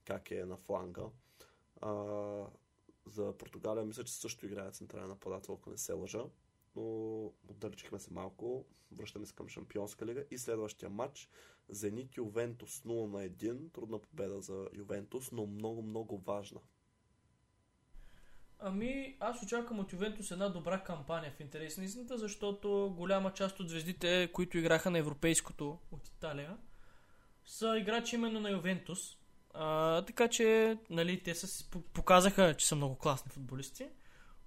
[0.06, 1.04] как е на фланга.
[1.82, 1.94] А,
[3.06, 6.24] за Португалия мисля, че също играе централен нападател, ако не се лъжа.
[6.76, 8.66] Но отдалечихме се малко.
[8.92, 11.30] Връщаме се към Шампионска лига и следващия матч
[11.70, 13.74] Зенит Ювентус 0 на 1.
[13.74, 16.60] Трудна победа за Ювентус, но много, много важна.
[18.60, 23.60] Ами, аз очаквам от Ювентус една добра кампания в интерес на истината, защото голяма част
[23.60, 26.58] от звездите, които играха на европейското от Италия,
[27.46, 29.00] са играчи именно на Ювентус.
[29.54, 33.88] А, така че, нали, те са, показаха, че са много класни футболисти.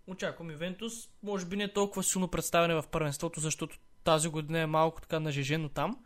[0.07, 0.93] Очаквам Ювентус,
[1.23, 5.69] може би не толкова силно представяне в първенството, защото тази година е малко така нажежено
[5.69, 6.05] там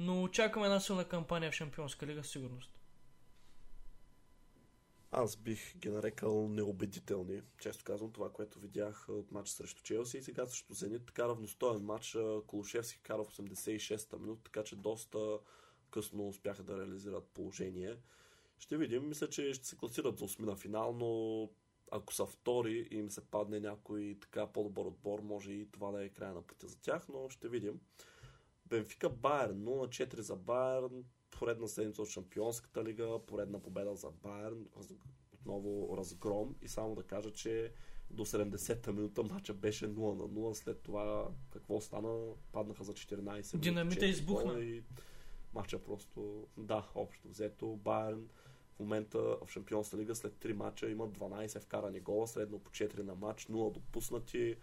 [0.00, 2.70] но очакваме една силна кампания в Шампионска лига сигурност.
[5.12, 7.42] Аз бих ги нарекал неубедителни.
[7.58, 11.06] Често казвам това, което видях от матча срещу Челси и сега срещу Зенит.
[11.06, 12.16] Така равностоен матч.
[12.46, 15.38] Колушевски кара в 86-та минута, така че доста
[15.90, 17.96] късно успяха да реализират положение.
[18.58, 19.08] Ще видим.
[19.08, 21.48] Мисля, че ще се класират за 8 на финал, но
[21.90, 26.04] ако са втори и им се падне някой така по-добър отбор, може и това да
[26.04, 27.80] е края на пътя за тях, но ще видим.
[28.70, 34.66] Бенфика Байерн 0-4 за Байерн, поредна седмица от Шампионската лига, поредна победа за Байерн,
[35.32, 36.54] отново разгром.
[36.62, 37.72] И само да кажа, че
[38.10, 43.56] до 70-та минута матча беше 0 на 0, след това какво стана, паднаха за 14
[43.56, 44.60] Динамита избухна.
[44.60, 44.82] И
[45.54, 48.28] матча просто, да, общо взето, Байерн
[48.76, 53.02] в момента в Шампионска лига след 3 мача има 12 вкарани гола, средно по 4
[53.02, 54.56] на матч, 0 допуснати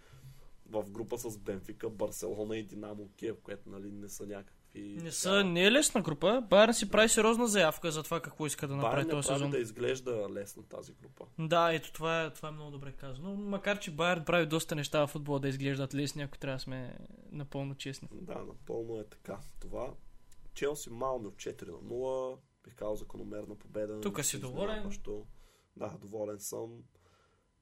[0.70, 5.00] в група с Бенфика, Барселона и Динамо Киев, което нали, не са някакви...
[5.04, 6.44] Не, са, не е лесна група.
[6.50, 9.52] Байерн си прави сериозна заявка за това какво иска да направи този сезон.
[9.52, 11.26] да изглежда лесно тази група.
[11.40, 13.36] Да, ето това е, това е много добре казано.
[13.36, 16.98] Макар, че Байерн прави доста неща в футбола да изглеждат лесни, ако трябва да сме
[17.32, 18.08] напълно честни.
[18.12, 19.40] Да, напълно е така.
[19.60, 19.94] Това
[20.54, 24.02] Челси Малме от 4 на 0 бих казал закономерна победа.
[24.02, 24.92] Тук си доволен.
[25.76, 26.84] Да, доволен съм.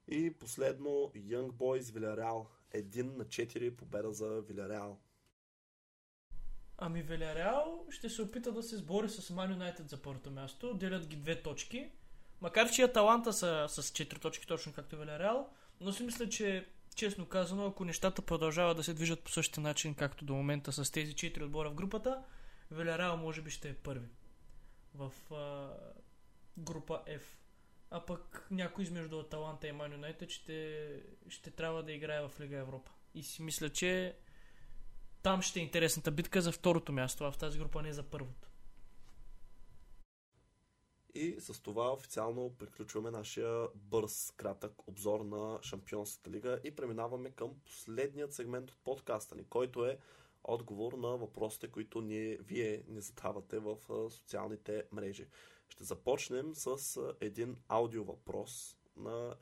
[0.08, 2.46] И последно Young Boys Villarreal.
[2.72, 4.96] Един на 4 победа за Villarreal.
[6.78, 10.74] Ами Villarreal ще се опита да се сбори с Man United за първото място.
[10.74, 11.90] Делят ги две точки.
[12.40, 15.46] Макар че Аталанта са с 4 точки, точно както Villarreal.
[15.80, 19.94] Но си мисля, че честно казано, ако нещата продължават да се движат по същия начин,
[19.94, 22.22] както до момента с тези 4 отбора в групата,
[22.72, 24.08] Villarreal може би ще е първи
[24.94, 25.70] в а,
[26.56, 27.22] група F.
[27.90, 32.56] А пък някой измежду Аталанта и Ман Юнайтед ще, ще трябва да играе в Лига
[32.56, 32.90] Европа.
[33.14, 34.16] И си мисля, че
[35.22, 38.48] там ще е интересната битка за второто място, а в тази група не за първото.
[41.14, 47.54] И с това официално приключваме нашия бърз, кратък обзор на Шампионската лига и преминаваме към
[47.64, 49.98] последният сегмент от подкаста ни, който е
[50.44, 53.76] отговор на въпросите, които ние, вие ни задавате в
[54.10, 55.26] социалните мрежи.
[55.68, 59.36] Ще започнем с един аудио въпрос на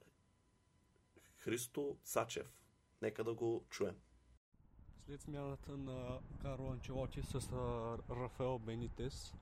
[1.37, 2.53] Христо Сачев.
[3.03, 3.97] Нека да го чуем.
[5.07, 7.53] След смяната на Карло Анчелоти с
[8.11, 9.35] Рафаел Бенитес,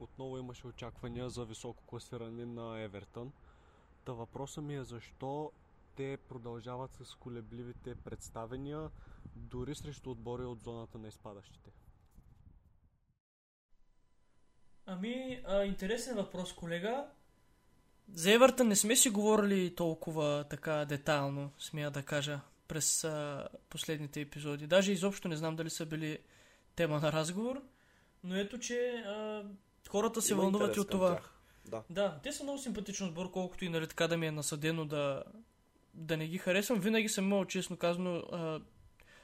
[0.00, 3.32] отново имаше очаквания за високо класиране на Евертън.
[4.04, 5.52] Та въпросът ми е защо
[5.96, 8.90] те продължават с колебливите представения,
[9.36, 11.70] дори срещу отбори от зоната на изпадащите?
[14.86, 17.04] Ами, а, интересен въпрос, колега.
[18.14, 24.20] За Евертън не сме си говорили толкова така детайлно, смея да кажа, през а, последните
[24.20, 24.66] епизоди.
[24.66, 26.18] Даже изобщо не знам дали са били
[26.76, 27.62] тема на разговор,
[28.24, 29.44] но ето, че а,
[29.88, 31.20] хората се Има вълнуват и от това.
[31.64, 31.82] Да.
[31.90, 35.22] да, те са много симпатичен отбор, колкото и нали така да ми е насъдено да,
[35.94, 36.80] да не ги харесвам.
[36.80, 38.60] Винаги съм имал, честно казано, а,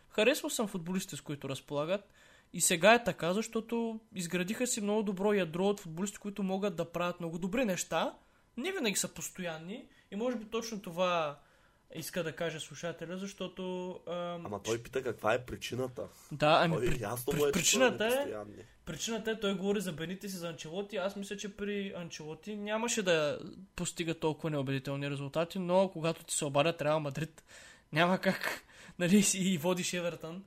[0.08, 2.10] харесвал съм футболистите, с които разполагат.
[2.52, 6.92] И сега е така, защото изградиха си много добро ядро от футболисти, които могат да
[6.92, 8.14] правят много добри неща.
[8.56, 9.88] Не винаги са постоянни.
[10.10, 11.38] И може би точно това
[11.94, 13.90] иска да каже слушателя, защото...
[14.06, 14.46] Ам...
[14.46, 16.08] Ама той пита каква е причината.
[16.32, 18.62] Да, ами той, при, ясно при, е, причината е...
[18.84, 20.96] Причината е, той говори за Бените си за Анчелоти.
[20.96, 23.38] Аз мисля, че при Анчелоти нямаше да
[23.76, 27.44] постига толкова неубедителни резултати, но когато ти се обадят Реал Мадрид,
[27.92, 28.64] няма как
[28.98, 30.44] нали, и водиш Евертън.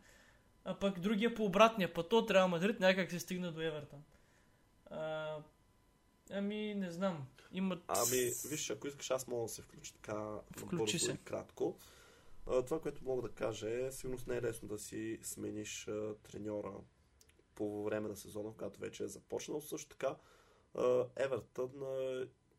[0.66, 4.04] А пък другия по обратния път от Реал Мадрид някак се стигна до Евертън.
[4.86, 5.38] А,
[6.32, 7.28] ами, не знам.
[7.52, 7.84] Имат...
[7.88, 11.12] Ами, виж, ако искаш, аз мога да се включа така Включи се.
[11.12, 11.78] и кратко.
[12.48, 16.16] А, това, което мога да кажа е, сигурно не е лесно да си смениш а,
[16.24, 16.74] треньора
[17.56, 19.62] по време на сезона, когато вече е започнал.
[19.62, 20.16] Също така,
[21.16, 21.72] Евертън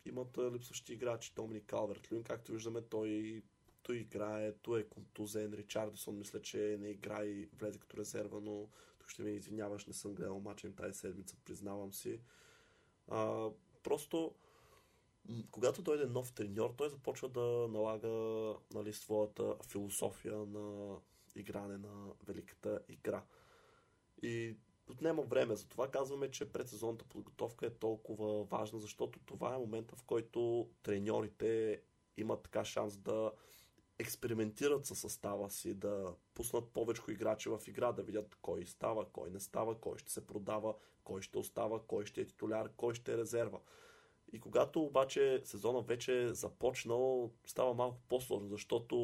[0.04, 1.32] имат липсващи играчи.
[1.36, 3.42] Доминик Калверт Люин, както виждаме, той
[3.82, 5.54] той играе, той е контузен.
[5.54, 8.68] Ричардсон мисля, че не играе и влезе като резерва, но
[8.98, 12.20] тук ще ми извиняваш, не съм гледал мача им тази седмица, признавам си.
[13.08, 13.50] А,
[13.82, 14.34] просто
[15.50, 18.08] когато дойде нов треньор, той започва да налага
[18.74, 20.96] нали, своята философия на
[21.34, 23.24] игране на великата игра.
[24.22, 24.56] И
[24.90, 25.56] отнема време.
[25.56, 31.82] Затова казваме, че предсезонната подготовка е толкова важна, защото това е момента, в който треньорите
[32.16, 33.32] имат така шанс да
[33.98, 39.30] експериментират със състава си, да пуснат повече играчи в игра, да видят кой става, кой
[39.30, 40.74] не става, кой ще се продава,
[41.04, 43.58] кой ще остава, кой ще е титуляр, кой ще е резерва.
[44.32, 48.96] И когато обаче сезона вече е започнал, става малко по-сложно, защото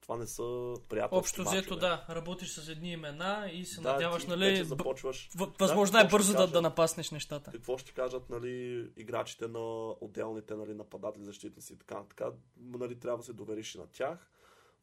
[0.00, 4.26] това не са приятелски Общо взето, да, работиш с едни имена и се да, надяваш,
[4.26, 5.30] нали, започваш...
[5.60, 7.50] възможно да, е бързо да, да напаснеш нещата.
[7.50, 13.18] Какво ще кажат, нали, играчите на отделните, нали, нападатели, защитници и така, така, нали, трябва
[13.18, 14.30] да се довериш и на тях.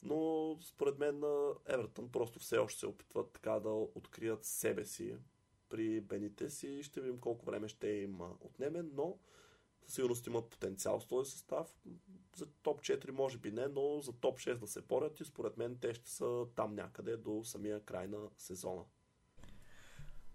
[0.02, 1.22] Но според мен
[1.66, 5.16] Евертън просто все още се опитват така да открият себе си
[5.68, 6.82] при Бените си.
[6.82, 9.16] Ще видим колко време ще им отнеме, но
[9.86, 11.66] със сигурност имат потенциал с този състав.
[12.36, 15.56] За топ 4 може би не, но за топ 6 да се борят и според
[15.56, 18.82] мен те ще са там някъде до самия край на сезона.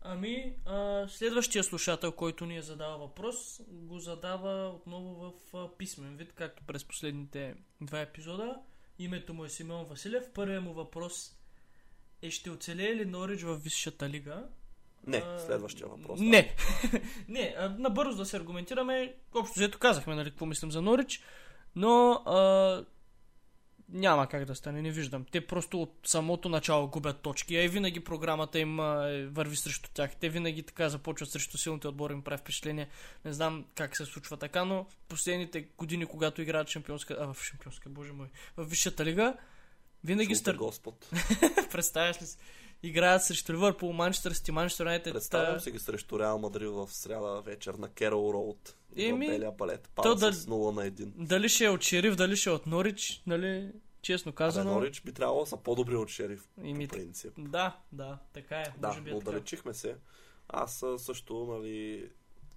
[0.08, 6.18] Ами, а, следващия слушател, който ни е задава въпрос, го задава отново в а, писмен
[6.18, 8.62] вид, както през последните два епизода.
[9.00, 10.34] Името му е Симеон Василев.
[10.34, 11.36] Първият му въпрос
[12.22, 14.50] е ще оцелее ли Норич в Висшата лига?
[15.08, 16.20] Не, следващия въпрос.
[16.20, 16.56] Не.
[17.28, 19.14] не, а, набързо да се аргументираме.
[19.36, 21.24] Общо взето казахме, нали, какво мислим за Норич,
[21.76, 22.86] но а,
[23.90, 25.26] няма как да стане, не виждам.
[25.32, 29.56] Те просто от самото начало губят точки, а и винаги програмата им а, е, върви
[29.56, 30.16] срещу тях.
[30.16, 32.90] Те винаги така започват срещу силните отбори, им прави впечатление.
[33.26, 37.90] Не знам как се случва така, но последните години, когато играят шампионска, а в шампионска,
[37.90, 38.28] боже мой,
[38.58, 39.38] в Висшата лига,
[40.04, 40.56] винаги стар...
[40.56, 41.10] Господ.
[41.72, 42.38] Представяш ли си?
[42.86, 45.14] Играят срещу Ливърпул, Манчестър Сити, Манчестър Юнайтед.
[45.14, 48.76] Представям си ги срещу Реал Мадрид в сряда вечер на Керол Роуд.
[48.96, 49.90] И Еми, белия балет.
[49.96, 51.12] то да- с 0 на 1.
[51.18, 53.72] Дали ще е от Шериф, дали ще е от Норич, нали,
[54.02, 54.74] честно Абе, казано.
[54.74, 57.34] Норич би трябвало да са по-добри от Шериф, И ми- по принцип.
[57.38, 58.74] Да, да, така е.
[58.78, 59.30] Да, може би е но така.
[59.30, 59.96] отдалечихме се.
[60.48, 62.10] Аз също, нали,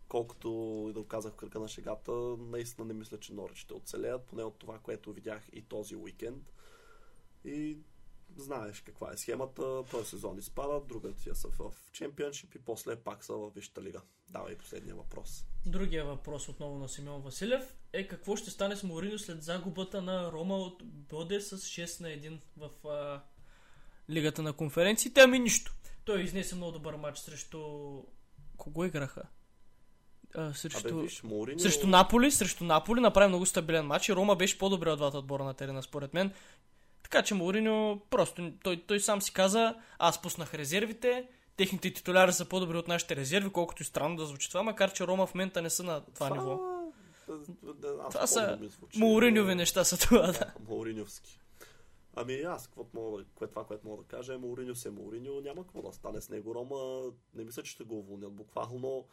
[0.09, 0.49] колкото
[0.91, 4.43] и да казах в кръга на шегата, наистина не мисля, че Норич ще оцелеят, поне
[4.43, 6.53] от това, което видях и този уикенд.
[7.45, 7.79] И
[8.43, 9.85] знаеш каква е схемата.
[9.91, 14.01] Този сезон изпадат, другата са в чемпионшип и после пак са в Висшата лига.
[14.29, 15.45] Давай последния въпрос.
[15.67, 20.33] Другия въпрос отново на Симеон Василев е какво ще стане с Мourinho след загубата на
[20.33, 23.23] Рома от Боде с 6 на 1 в а,
[24.11, 25.21] Лигата на конференциите?
[25.21, 25.75] Ами нищо.
[26.05, 27.59] Той изнесе много добър матч срещу...
[28.57, 29.23] Кого играха?
[30.35, 30.89] А, срещу...
[30.89, 31.59] Абе, виж, Мауриньо...
[31.59, 35.45] Срещу Наполи, срещу Наполи направи много стабилен матч и Рома беше по-добре от двата отбора
[35.45, 36.33] на терена, според мен.
[37.11, 42.45] Така че Мауриньо просто, той, той сам си каза, аз пуснах резервите, техните титуляри са
[42.45, 45.63] по-добри от нашите резерви, колкото и странно да звучи това, макар че Рома в момента
[45.63, 46.61] не са на това, ниво.
[47.63, 48.59] да, да, аз Това са
[48.97, 50.33] Мауриньови неща са това, да.
[50.33, 51.39] Да, Мауриньовски.
[52.17, 55.41] Ами аз, какво мога, да- кое, това, което мога да кажа е Мауриньо се Мауриньо,
[55.41, 56.55] няма какво да стане с него.
[56.55, 58.33] Рома не мисля, че ще го уволнят.
[58.33, 59.05] Буквално,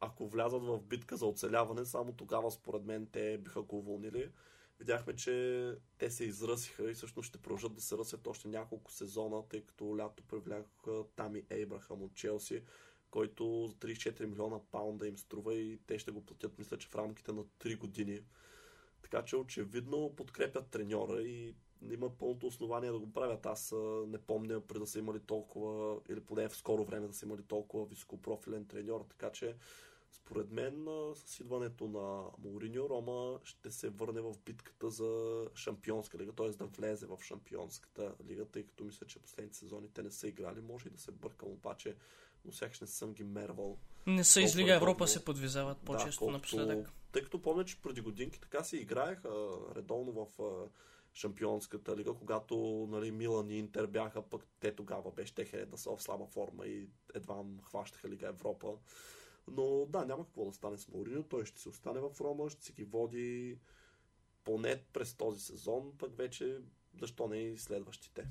[0.00, 4.30] ако влязат в битка за оцеляване, само тогава според мен те биха го уволнили.
[4.78, 9.42] Видяхме, че те се изръсиха и всъщност ще продължат да се ръсят още няколко сезона,
[9.48, 12.62] тъй като лято привлякоха Тами Ейбрахам от Челси,
[13.10, 16.94] който за 34 милиона паунда им струва и те ще го платят, мисля, че в
[16.94, 18.20] рамките на 3 години.
[19.02, 21.54] Така че очевидно подкрепят треньора и
[21.90, 23.46] имат пълното основание да го правят.
[23.46, 23.74] Аз
[24.06, 27.42] не помня преди да са имали толкова, или поне в скоро време да са имали
[27.42, 29.06] толкова високопрофилен треньор.
[29.08, 29.56] Така че
[30.12, 36.32] според мен с идването на Мауриньо Рома ще се върне в битката за шампионска лига,
[36.32, 36.50] т.е.
[36.50, 40.60] да влезе в шампионската лига, тъй като мисля, че последните сезони те не са играли.
[40.60, 41.96] Може и да се бъркам, обаче
[42.44, 46.32] но сякаш не съм ги мервал Не са из Лига Европа се подвизават по-често колкото-
[46.32, 46.90] напоследък.
[47.12, 50.68] Тъй като помня, че преди годинки така се играех а, редовно в а,
[51.14, 55.96] Шампионската лига, когато нали, Милан и Интер бяха, пък те тогава беше те да са
[55.96, 58.68] в слаба форма и едва хващаха Лига Европа.
[59.52, 61.22] Но да, няма какво да стане с Мауриньо.
[61.22, 63.58] Той ще се остане в Рома, ще си ги води
[64.44, 66.56] поне през този сезон, пък вече
[67.00, 68.26] защо не и следващите.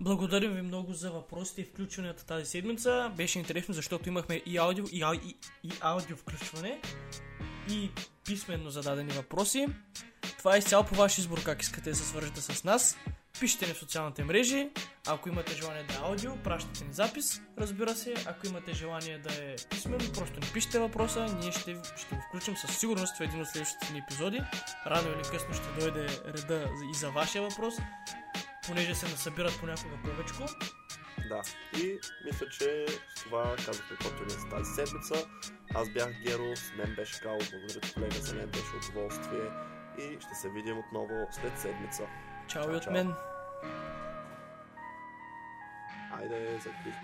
[0.00, 3.12] Благодарим ви много за въпросите и включванията тази седмица.
[3.16, 6.80] Беше интересно, защото имахме и аудио, и, и, и аудио включване,
[7.70, 7.90] и
[8.24, 9.66] писменно зададени въпроси.
[10.38, 12.96] Това е изцяло по ваш избор как искате да се свържете с нас.
[13.40, 14.70] Пишете ни в социалните мрежи.
[15.08, 18.14] Ако имате желание да е аудио, пращате ни запис, разбира се.
[18.26, 21.36] Ако имате желание да е писменно, просто ни пишете въпроса.
[21.40, 24.42] Ние ще, ще го включим със сигурност в един от следващите ни епизоди.
[24.86, 27.74] Рано или късно ще дойде реда и за вашия въпрос
[28.66, 30.42] понеже се насъбират понякога повечко.
[31.28, 31.42] Да,
[31.80, 32.86] и мисля, че
[33.16, 35.14] с това казахме каквото ни за тази седмица.
[35.74, 39.50] Аз бях Геро, с мен беше Као, благодаря ти, колега, за мен беше удоволствие
[39.98, 42.02] и ще се видим отново след седмица.
[42.48, 42.92] Чао и Чао, от чао.
[42.92, 43.14] мен.
[46.24, 46.96] er sektorspill.